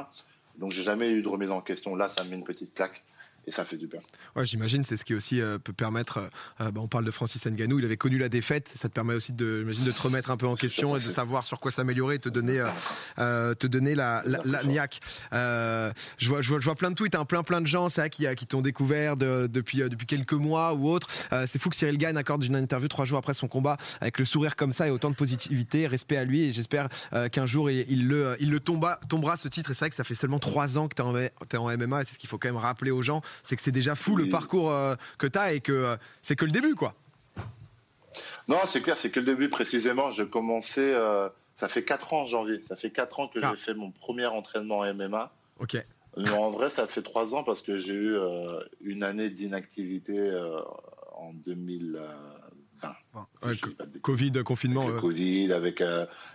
Donc 0.57 0.71
j'ai 0.71 0.81
jamais 0.83 1.11
eu 1.11 1.21
de 1.21 1.27
remise 1.27 1.51
en 1.51 1.61
question. 1.61 1.95
Là, 1.95 2.09
ça 2.09 2.23
me 2.23 2.29
met 2.31 2.35
une 2.37 2.43
petite 2.45 2.73
claque 2.73 3.03
et 3.47 3.51
ça 3.51 3.65
fait 3.65 3.77
du 3.77 3.87
bien. 3.87 4.01
Ouais, 4.35 4.45
j'imagine, 4.45 4.83
c'est 4.83 4.97
ce 4.97 5.05
qui 5.05 5.13
aussi 5.15 5.41
euh, 5.41 5.57
peut 5.57 5.73
permettre. 5.73 6.17
euh, 6.17 6.27
euh, 6.61 6.71
bah, 6.71 6.81
on 6.83 6.87
parle 6.87 7.05
de 7.05 7.11
Francis 7.11 7.45
Ngannou, 7.45 7.79
il 7.79 7.85
avait 7.85 7.97
connu 7.97 8.17
la 8.17 8.29
défaite. 8.29 8.69
Ça 8.75 8.89
te 8.89 8.93
permet 8.93 9.13
aussi 9.15 9.31
de, 9.33 9.59
j'imagine, 9.61 9.85
de 9.85 9.91
te 9.91 10.01
remettre 10.01 10.29
un 10.31 10.37
peu 10.37 10.47
en 10.47 10.55
question 10.55 10.95
et 10.95 10.99
de 10.99 11.03
savoir 11.05 11.43
sur 11.45 11.59
quoi 11.59 11.71
s'améliorer 11.71 12.15
et 12.15 12.19
te 12.19 12.29
donner, 12.29 12.63
euh, 13.19 13.53
te 13.53 13.65
donner 13.67 13.95
la, 13.95 14.21
la, 14.25 14.39
la 14.43 14.63
niaque. 14.65 14.99
Je 15.31 16.27
vois, 16.27 16.41
je 16.41 16.49
vois, 16.49 16.59
je 16.59 16.65
vois 16.65 16.75
plein 16.75 16.89
de 16.89 16.95
tweets, 16.95 17.15
hein, 17.15 17.25
plein, 17.25 17.43
plein 17.43 17.61
de 17.61 17.67
gens, 17.67 17.89
c'est 17.89 18.01
vrai, 18.01 18.09
qui, 18.09 18.25
qui 18.35 18.45
t'ont 18.47 18.61
découvert 18.61 19.17
de- 19.17 19.47
depuis, 19.51 19.79
depuis 19.79 20.05
quelques 20.07 20.33
mois 20.33 20.73
ou 20.73 20.89
autre. 20.89 21.07
Euh, 21.31 21.45
c'est 21.47 21.59
fou 21.59 21.69
que 21.69 21.75
Cyril 21.75 21.97
Gann 21.97 22.17
accorde 22.17 22.43
une 22.43 22.55
interview 22.55 22.87
trois 22.87 23.05
jours 23.05 23.17
après 23.17 23.33
son 23.33 23.47
combat 23.47 23.77
avec 24.01 24.19
le 24.19 24.25
sourire 24.25 24.55
comme 24.55 24.73
ça 24.73 24.87
et 24.87 24.91
autant 24.91 25.09
de 25.09 25.15
positivité, 25.15 25.87
respect 25.87 26.17
à 26.17 26.23
lui. 26.25 26.43
Et 26.43 26.53
j'espère 26.53 26.89
qu'un 27.31 27.45
jour 27.47 27.69
il, 27.71 27.85
il 27.89 28.07
le, 28.07 28.35
il 28.39 28.51
le 28.51 28.59
tomba, 28.59 28.99
tombera 29.09 29.37
ce 29.37 29.47
titre. 29.47 29.71
Et 29.71 29.73
c'est 29.73 29.79
vrai 29.79 29.89
que 29.89 29.95
ça 29.95 30.03
fait 30.03 30.15
seulement 30.15 30.39
trois 30.39 30.77
ans 30.77 30.87
que 30.87 31.01
en, 31.01 31.13
t'es 31.47 31.57
en 31.57 31.77
MMA. 31.77 32.01
Et 32.01 32.05
c'est 32.05 32.13
ce 32.13 32.19
qu'il 32.19 32.29
faut 32.29 32.37
quand 32.37 32.47
même 32.49 32.57
rappeler 32.57 32.91
aux 32.91 33.03
gens, 33.03 33.21
c'est 33.43 33.55
que 33.55 33.61
c'est 33.61 33.71
déjà 33.71 33.95
fou 33.95 34.15
le 34.15 34.29
parcours 34.29 34.71
euh, 34.71 34.95
que 35.17 35.27
t'as 35.27 35.53
et 35.53 35.59
que 35.61 35.71
euh, 35.71 35.95
c'est 36.21 36.35
que 36.35 36.45
le 36.45 36.51
début, 36.51 36.75
quoi. 36.75 36.93
Non, 38.47 38.59
c'est 38.65 38.81
clair, 38.81 38.97
c'est 38.97 39.09
que 39.11 39.19
le 39.19 39.25
début 39.25 39.49
précisément. 39.49 40.11
Je 40.11 40.23
commençais. 40.23 40.93
euh, 40.93 41.29
ça 41.55 41.67
fait 41.67 41.83
4 41.83 42.13
ans 42.13 42.21
en 42.21 42.25
janvier. 42.25 42.61
Ça 42.67 42.75
fait 42.75 42.91
4 42.91 43.19
ans 43.19 43.27
que 43.27 43.39
Ah. 43.41 43.51
j'ai 43.55 43.57
fait 43.61 43.73
mon 43.73 43.91
premier 43.91 44.25
entraînement 44.27 44.79
en 44.79 44.93
MMA. 44.93 45.31
Ok. 45.59 45.75
Mais 46.17 46.29
en 46.31 46.49
vrai, 46.49 46.69
ça 46.69 46.87
fait 46.87 47.01
3 47.01 47.35
ans 47.35 47.43
parce 47.43 47.61
que 47.61 47.77
j'ai 47.77 47.93
eu 47.93 48.15
euh, 48.15 48.59
une 48.81 49.03
année 49.03 49.29
d'inactivité 49.29 50.17
euh, 50.17 50.59
en 51.15 51.33
2020. 51.33 52.01
Ouais, 53.13 53.21
Si 53.53 53.59
je 53.59 53.65
dis 53.67 53.73
pas 53.75 53.83
de 53.85 53.89
bêtises. 53.89 54.01
Covid, 54.01 54.31
confinement. 54.43 54.81
avec 54.83 54.93
le 54.95 55.01
Covid, 55.01 55.53
avec 55.53 55.83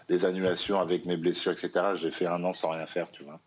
les 0.09 0.25
annulations, 0.25 0.81
avec 0.81 1.05
mes 1.07 1.17
blessures, 1.17 1.53
etc. 1.53 1.71
J'ai 1.95 2.11
fait 2.11 2.27
un 2.27 2.43
an 2.45 2.53
sans 2.53 2.71
rien 2.71 2.87
faire, 2.87 3.09
tu 3.13 3.23
vois. 3.25 3.41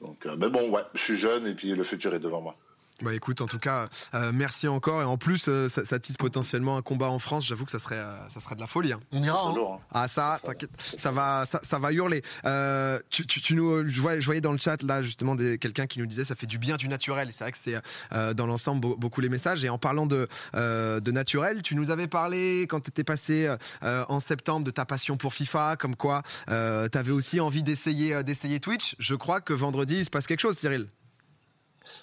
Donc, 0.00 0.26
euh, 0.26 0.36
mais 0.36 0.48
bon, 0.48 0.70
ouais, 0.70 0.82
je 0.94 1.02
suis 1.02 1.16
jeune 1.16 1.46
et 1.46 1.54
puis 1.54 1.74
le 1.74 1.84
futur 1.84 2.14
est 2.14 2.20
devant 2.20 2.40
moi. 2.40 2.56
Bah 3.00 3.14
écoute, 3.14 3.40
en 3.40 3.46
tout 3.46 3.60
cas, 3.60 3.88
euh, 4.14 4.32
merci 4.34 4.66
encore. 4.66 5.00
Et 5.02 5.04
en 5.04 5.16
plus, 5.16 5.44
euh, 5.46 5.68
ça, 5.68 5.84
ça 5.84 6.00
tisse 6.00 6.16
potentiellement 6.16 6.76
un 6.76 6.82
combat 6.82 7.10
en 7.10 7.20
France. 7.20 7.46
J'avoue 7.46 7.64
que 7.64 7.70
ça 7.70 7.78
serait, 7.78 7.94
euh, 7.98 8.28
ça 8.28 8.40
serait 8.40 8.56
de 8.56 8.60
la 8.60 8.66
folie. 8.66 8.92
hein. 8.92 8.98
On 9.12 9.22
ira. 9.22 9.40
hein. 9.40 9.54
lourd, 9.54 9.74
hein. 9.80 9.86
Ah 9.92 10.08
ça, 10.08 10.38
Ça- 10.40 10.48
t'inquiète, 10.48 10.70
ça- 10.82 10.98
ça 10.98 11.12
va, 11.12 11.44
ça, 11.46 11.60
ça 11.62 11.78
va 11.78 11.92
hurler. 11.92 12.22
Euh, 12.44 12.98
tu, 13.08 13.24
tu, 13.24 13.40
tu 13.40 13.54
nous, 13.54 13.88
je 13.88 14.00
voyais, 14.00 14.20
je 14.20 14.26
voyais 14.26 14.40
dans 14.40 14.50
le 14.50 14.58
chat 14.58 14.82
là 14.82 15.00
justement 15.02 15.36
des- 15.36 15.58
quelqu'un 15.58 15.86
qui 15.86 16.00
nous 16.00 16.06
disait 16.06 16.24
ça 16.24 16.34
fait 16.34 16.46
du 16.48 16.58
bien 16.58 16.76
du 16.76 16.88
naturel. 16.88 17.28
Et 17.28 17.32
C'est 17.32 17.44
vrai 17.44 17.52
que 17.52 17.58
c'est 17.58 17.76
euh, 18.12 18.34
dans 18.34 18.46
l'ensemble 18.46 18.80
beau- 18.80 18.96
beaucoup 18.96 19.20
les 19.20 19.28
messages. 19.28 19.64
Et 19.64 19.68
en 19.68 19.78
parlant 19.78 20.06
de, 20.06 20.26
euh, 20.56 20.98
de 20.98 21.12
naturel, 21.12 21.62
tu 21.62 21.76
nous 21.76 21.90
avais 21.90 22.08
parlé 22.08 22.62
quand 22.68 22.80
tu 22.80 22.90
étais 22.90 23.04
passé 23.04 23.48
euh, 23.84 24.04
en 24.08 24.18
septembre 24.18 24.64
de 24.66 24.72
ta 24.72 24.84
passion 24.84 25.16
pour 25.16 25.34
FIFA, 25.34 25.76
comme 25.76 25.94
quoi 25.94 26.22
euh, 26.50 26.88
tu 26.90 26.98
avais 26.98 27.12
aussi 27.12 27.38
envie 27.38 27.62
d'essayer, 27.62 28.14
euh, 28.14 28.22
d'essayer 28.24 28.58
Twitch. 28.58 28.96
Je 28.98 29.14
crois 29.14 29.40
que 29.40 29.52
vendredi 29.52 29.98
il 29.98 30.04
se 30.04 30.10
passe 30.10 30.26
quelque 30.26 30.40
chose, 30.40 30.58
Cyril. 30.58 30.88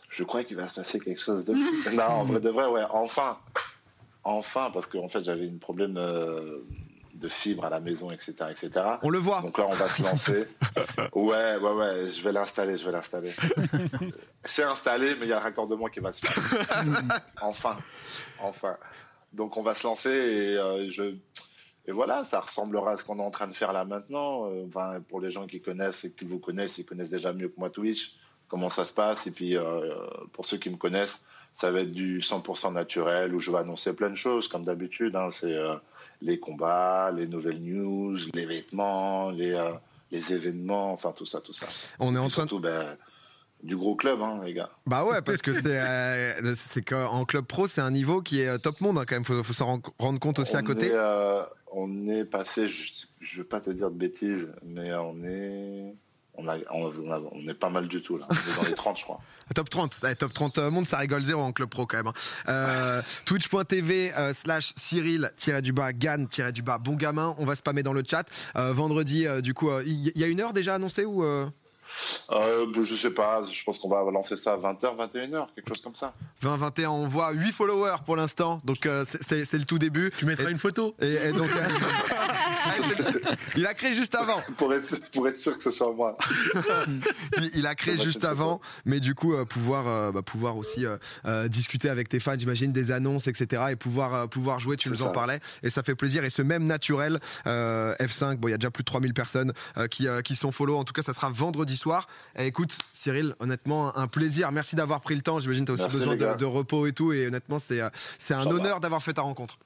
Je 0.09 0.23
crois 0.23 0.43
qu'il 0.43 0.57
va 0.57 0.67
se 0.67 0.75
passer 0.75 0.99
quelque 0.99 1.21
chose 1.21 1.45
de 1.45 1.53
fou. 1.53 1.89
non, 1.95 2.03
en 2.03 2.25
vrai 2.25 2.39
de 2.39 2.49
vrai, 2.49 2.67
ouais, 2.67 2.83
enfin. 2.89 3.37
Enfin, 4.23 4.71
parce 4.73 4.87
qu'en 4.87 5.07
fait, 5.07 5.23
j'avais 5.23 5.47
un 5.47 5.57
problème 5.57 5.97
euh, 5.97 6.57
de 7.13 7.27
fibre 7.27 7.65
à 7.65 7.69
la 7.69 7.79
maison, 7.79 8.09
etc., 8.11 8.33
etc. 8.49 8.71
On 9.03 9.09
le 9.09 9.19
voit. 9.19 9.41
Donc 9.41 9.57
là, 9.59 9.67
on 9.69 9.73
va 9.73 9.87
se 9.87 10.01
lancer. 10.01 10.47
Ouais, 11.13 11.57
ouais, 11.57 11.71
ouais, 11.71 12.09
je 12.09 12.21
vais 12.23 12.31
l'installer, 12.31 12.77
je 12.77 12.85
vais 12.85 12.91
l'installer. 12.91 13.31
C'est 14.43 14.63
installé, 14.63 15.15
mais 15.15 15.25
il 15.25 15.29
y 15.29 15.33
a 15.33 15.37
le 15.37 15.43
raccordement 15.43 15.87
qui 15.87 15.99
va 15.99 16.11
se 16.11 16.25
faire. 16.25 16.61
enfin, 17.41 17.77
enfin. 18.39 18.77
Donc 19.33 19.57
on 19.57 19.61
va 19.61 19.75
se 19.75 19.85
lancer 19.85 20.09
et 20.09 20.57
euh, 20.57 20.89
je. 20.89 21.15
Et 21.87 21.91
voilà, 21.91 22.23
ça 22.25 22.39
ressemblera 22.39 22.93
à 22.93 22.97
ce 22.97 23.03
qu'on 23.03 23.19
est 23.19 23.23
en 23.23 23.31
train 23.31 23.47
de 23.47 23.53
faire 23.53 23.71
là 23.71 23.85
maintenant. 23.85 24.49
Euh, 24.49 24.65
Enfin, 24.67 25.01
pour 25.01 25.19
les 25.19 25.29
gens 25.29 25.45
qui 25.45 25.61
connaissent 25.61 26.03
et 26.05 26.11
qui 26.11 26.25
vous 26.25 26.39
connaissent, 26.39 26.77
ils 26.79 26.85
connaissent 26.85 27.09
déjà 27.09 27.31
mieux 27.31 27.49
que 27.49 27.59
moi 27.59 27.69
Twitch. 27.69 28.15
Comment 28.47 28.69
ça 28.69 28.85
se 28.85 28.93
passe. 28.93 29.27
Et 29.27 29.31
puis, 29.31 29.55
pour 30.33 30.45
ceux 30.45 30.57
qui 30.57 30.69
me 30.69 30.77
connaissent, 30.77 31.25
ça 31.57 31.71
va 31.71 31.81
être 31.81 31.91
du 31.91 32.19
100% 32.19 32.73
naturel 32.73 33.33
où 33.33 33.39
je 33.39 33.51
vais 33.51 33.57
annoncer 33.57 33.93
plein 33.93 34.09
de 34.09 34.15
choses 34.15 34.47
comme 34.47 34.65
d'habitude. 34.65 35.15
Hein. 35.15 35.29
C'est 35.31 35.55
les 36.21 36.39
combats, 36.39 37.11
les 37.11 37.27
nouvelles 37.27 37.61
news, 37.61 38.17
les 38.33 38.45
vêtements, 38.45 39.29
les, 39.31 39.53
les 40.11 40.33
événements, 40.33 40.91
enfin 40.91 41.13
tout 41.15 41.25
ça, 41.25 41.41
tout 41.41 41.53
ça. 41.53 41.67
On 41.99 42.15
est 42.15 42.19
en 42.19 42.27
train 42.27 42.41
surtout, 42.41 42.59
ben, 42.59 42.97
du 43.65 43.75
gros 43.75 43.95
club, 43.95 44.21
hein, 44.21 44.41
les 44.45 44.53
gars. 44.53 44.69
Bah 44.85 45.03
ouais, 45.03 45.21
parce 45.21 45.41
que 45.41 45.53
c'est 45.53 45.65
euh, 45.65 46.55
c'est 46.55 46.83
qu'en 46.83 47.25
club 47.25 47.45
pro, 47.45 47.67
c'est 47.67 47.81
un 47.81 47.91
niveau 47.91 48.21
qui 48.21 48.41
est 48.41 48.47
euh, 48.47 48.57
top 48.57 48.79
monde 48.81 48.97
hein, 48.97 49.05
quand 49.07 49.15
même. 49.15 49.25
Faut, 49.25 49.43
faut 49.43 49.53
s'en 49.53 49.81
rendre 49.99 50.19
compte 50.19 50.39
aussi 50.39 50.55
on 50.55 50.59
à 50.59 50.63
côté. 50.63 50.87
Est, 50.87 50.93
euh, 50.93 51.43
on 51.71 52.07
est 52.07 52.25
passé, 52.25 52.67
je, 52.67 53.05
je 53.19 53.37
veux 53.39 53.43
pas 53.43 53.59
te 53.61 53.71
dire 53.71 53.89
de 53.89 53.97
bêtises, 53.97 54.55
mais 54.63 54.93
on 54.93 55.23
est 55.23 55.95
on, 56.37 56.47
a, 56.47 56.57
on, 56.71 57.47
est 57.47 57.53
pas 57.53 57.69
mal 57.69 57.87
du 57.87 58.01
tout 58.01 58.17
là. 58.17 58.27
On 58.29 58.33
est 58.33 58.55
dans 58.55 58.63
les 58.63 58.75
30, 58.75 58.97
je 58.97 59.03
crois. 59.03 59.19
Top 59.53 59.69
30, 59.69 59.99
top 60.17 60.33
30 60.33 60.57
monde, 60.57 60.87
ça 60.87 60.97
rigole 60.97 61.23
zéro 61.23 61.43
en 61.43 61.51
club 61.51 61.69
pro 61.69 61.85
quand 61.85 61.97
même. 61.97 62.07
Hein. 62.07 62.13
Euh, 62.49 63.01
Twitch.tv 63.25 64.11
euh, 64.17 64.33
slash 64.33 64.73
Cyril 64.75 65.31
du 65.61 65.71
bas 65.71 65.93
Gann 65.93 66.27
du 66.51 66.63
bas 66.63 66.79
bon 66.79 66.95
gamin. 66.95 67.35
On 67.37 67.45
va 67.45 67.55
spammer 67.55 67.83
dans 67.83 67.93
le 67.93 68.03
chat. 68.03 68.25
Euh, 68.55 68.73
vendredi, 68.73 69.27
du 69.43 69.53
coup, 69.53 69.69
il 69.85 70.11
y, 70.15 70.23
a 70.23 70.27
une 70.27 70.41
heure 70.41 70.53
déjà 70.53 70.73
annoncée 70.73 71.05
ou 71.05 71.23
euh, 72.31 72.65
je 72.83 72.95
sais 72.95 73.13
pas, 73.13 73.43
je 73.51 73.63
pense 73.63 73.79
qu'on 73.79 73.89
va 73.89 73.99
lancer 74.11 74.37
ça 74.37 74.53
à 74.53 74.57
20h, 74.57 74.95
21h, 74.95 75.47
quelque 75.55 75.69
chose 75.69 75.81
comme 75.81 75.95
ça. 75.95 76.13
20, 76.41 76.57
21, 76.57 76.89
on 76.89 77.07
voit 77.07 77.31
8 77.31 77.51
followers 77.51 77.97
pour 78.05 78.15
l'instant, 78.15 78.59
donc 78.63 78.85
euh, 78.85 79.05
c'est 79.05 79.53
le 79.53 79.65
tout 79.65 79.77
début. 79.77 80.11
Tu 80.17 80.25
mettras 80.25 80.49
une 80.49 80.57
photo 80.57 80.95
et, 80.99 81.31
donc, 81.31 81.49
euh, 81.55 81.67
Il 83.57 83.65
a 83.65 83.73
créé 83.73 83.93
juste 83.93 84.15
avant. 84.15 84.39
pour, 84.57 84.73
être, 84.73 84.99
pour 85.11 85.27
être 85.27 85.37
sûr 85.37 85.57
que 85.57 85.63
ce 85.63 85.71
soit 85.71 85.93
moi. 85.93 86.17
il, 87.53 87.67
a 87.67 87.75
créé 87.75 87.97
juste 87.97 88.23
avant, 88.23 88.61
mais 88.85 88.99
du 88.99 89.15
coup, 89.15 89.33
euh, 89.33 89.45
pouvoir, 89.45 90.11
bah, 90.11 90.21
pouvoir 90.21 90.57
aussi 90.57 90.85
discuter 91.47 91.89
avec 91.89 92.09
tes 92.09 92.19
fans, 92.19 92.35
j'imagine, 92.37 92.71
des 92.71 92.91
annonces, 92.91 93.27
etc. 93.27 93.63
Et 93.71 93.75
pouvoir, 93.75 94.27
pouvoir 94.29 94.59
jouer, 94.59 94.77
tu 94.77 94.89
nous 94.89 95.03
en 95.03 95.11
parlais, 95.11 95.39
et 95.63 95.69
ça 95.69 95.83
fait 95.83 95.95
plaisir. 95.95 96.23
Et 96.23 96.29
ce 96.29 96.41
même 96.41 96.65
naturel, 96.65 97.19
F5, 97.45 98.37
bon, 98.37 98.47
il 98.47 98.51
y 98.51 98.53
a 98.53 98.57
déjà 98.57 98.71
plus 98.71 98.83
de 98.83 98.87
3000 98.87 99.13
personnes 99.13 99.53
qui, 99.89 100.07
qui 100.23 100.35
sont 100.35 100.51
follow. 100.51 100.77
En 100.77 100.83
tout 100.83 100.93
cas, 100.93 101.01
ça 101.01 101.13
sera 101.13 101.29
vendredi 101.29 101.77
soir. 101.77 102.07
Écoute, 102.37 102.77
Cyril, 102.93 103.35
honnêtement, 103.39 103.95
un 103.97 104.07
plaisir. 104.07 104.51
Merci 104.51 104.75
d'avoir 104.75 105.01
pris 105.01 105.15
le 105.15 105.21
temps. 105.21 105.39
J'imagine 105.39 105.65
que 105.65 105.73
tu 105.73 105.81
as 105.81 105.85
aussi 105.85 105.97
besoin 105.97 106.15
de, 106.15 106.45
repos 106.45 106.87
et 106.87 106.93
tout. 106.93 107.13
Et 107.13 107.27
honnêtement, 107.27 107.59
c'est 107.59 107.81
euh, 107.81 107.89
un 108.29 108.47
honneur 108.47 108.79
d'avoir 108.79 109.01
fait 109.03 109.13
ta 109.13 109.21
rencontre. 109.21 109.57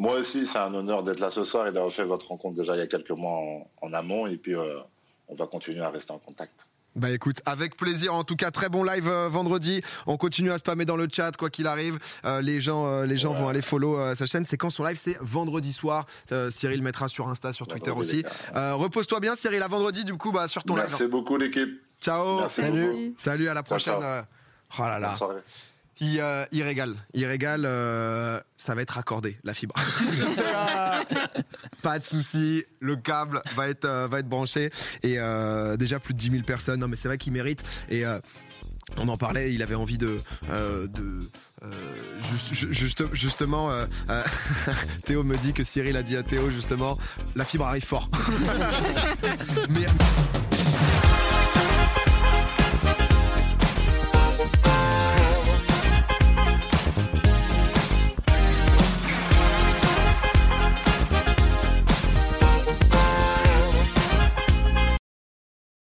Moi 0.00 0.14
aussi, 0.14 0.46
c'est 0.46 0.58
un 0.58 0.72
honneur 0.74 1.04
d'être 1.04 1.20
là 1.20 1.30
ce 1.30 1.44
soir 1.44 1.68
et 1.68 1.72
d'avoir 1.72 1.92
fait 1.92 2.04
votre 2.04 2.28
rencontre 2.28 2.56
déjà 2.56 2.74
il 2.74 2.78
y 2.78 2.82
a 2.82 2.86
quelques 2.86 3.10
mois 3.10 3.38
en, 3.82 3.92
amont. 3.92 4.26
Et 4.26 4.38
puis, 4.38 4.56
euh, 4.56 4.80
on 5.28 5.34
va 5.34 5.46
continuer 5.46 5.82
à 5.82 5.90
rester 5.90 6.12
en 6.12 6.18
contact. 6.18 6.70
Bah 6.96 7.10
écoute, 7.10 7.40
avec 7.46 7.76
plaisir. 7.76 8.14
En 8.14 8.24
tout 8.24 8.34
cas, 8.34 8.50
très 8.50 8.68
bon 8.68 8.82
live 8.82 9.06
euh, 9.06 9.28
vendredi. 9.28 9.82
On 10.06 10.16
continue 10.16 10.50
à 10.50 10.58
spammer 10.58 10.86
dans 10.86 10.96
le 10.96 11.06
chat, 11.10 11.36
quoi 11.36 11.50
qu'il 11.50 11.66
arrive. 11.66 11.98
Euh, 12.24 12.40
les 12.40 12.62
gens, 12.62 12.86
euh, 12.86 13.04
les 13.04 13.18
gens 13.18 13.34
vont 13.34 13.48
aller 13.48 13.62
follow 13.62 14.14
sa 14.14 14.24
chaîne. 14.24 14.44
C'est 14.46 14.56
quand 14.56 14.70
son 14.70 14.84
live? 14.84 14.96
C'est 14.96 15.18
vendredi 15.20 15.72
soir. 15.72 16.06
Cyril 16.50 16.82
mettra 16.82 17.08
sur 17.08 17.28
Insta, 17.28 17.52
sur 17.52 17.68
Twitter 17.68 17.90
aussi. 17.90 18.24
Repose-toi 18.54 19.20
bien, 19.20 19.36
Cyril. 19.36 19.62
À 19.62 19.68
vendredi, 19.68 20.04
du 20.04 20.14
coup, 20.14 20.32
bah, 20.32 20.48
sur 20.48 20.64
ton 20.64 20.76
live. 20.76 20.86
Merci 20.88 21.06
beaucoup, 21.08 21.36
l'équipe. 21.36 21.80
Ciao. 22.00 22.48
Salut. 22.48 23.14
Salut. 23.18 23.48
À 23.48 23.54
la 23.54 23.62
prochaine. 23.62 24.24
Oh 24.78 24.82
là 24.82 24.98
là. 24.98 25.14
Euh, 26.02 26.46
il, 26.52 26.62
régale. 26.62 26.94
Il 27.14 27.26
régale. 27.26 27.64
Euh, 27.66 28.40
ça 28.56 28.74
va 28.74 28.82
être 28.82 28.98
accordé, 28.98 29.38
la 29.44 29.54
fibre. 29.54 29.74
Pas 31.82 31.98
de 31.98 32.04
souci. 32.04 32.64
Le 32.80 32.96
câble 32.96 33.42
va 33.54 33.68
être, 33.68 33.84
euh, 33.84 34.08
va 34.08 34.20
être 34.20 34.28
branché. 34.28 34.70
Et 35.02 35.18
déjà 35.78 36.00
plus 36.00 36.14
de 36.14 36.18
10 36.18 36.30
000 36.30 36.42
personnes. 36.44 36.80
Non, 36.80 36.88
mais 36.88 36.96
c'est 36.96 37.08
vrai 37.08 37.18
qu'il 37.18 37.32
mérite. 37.32 37.62
Et 37.90 38.04
on 38.96 39.08
en 39.08 39.16
parlait. 39.16 39.52
Il 39.52 39.62
avait 39.62 39.74
envie 39.74 39.98
de. 39.98 40.20
de 40.48 41.20
juste, 42.70 43.14
justement, 43.14 43.70
Théo 45.04 45.22
me 45.22 45.36
dit 45.36 45.52
que 45.52 45.64
Cyril 45.64 45.96
a 45.96 46.02
dit 46.02 46.16
à 46.16 46.22
Théo 46.22 46.50
justement, 46.50 46.98
la 47.34 47.44
fibre 47.44 47.66
arrive 47.66 47.84
fort. 47.84 48.08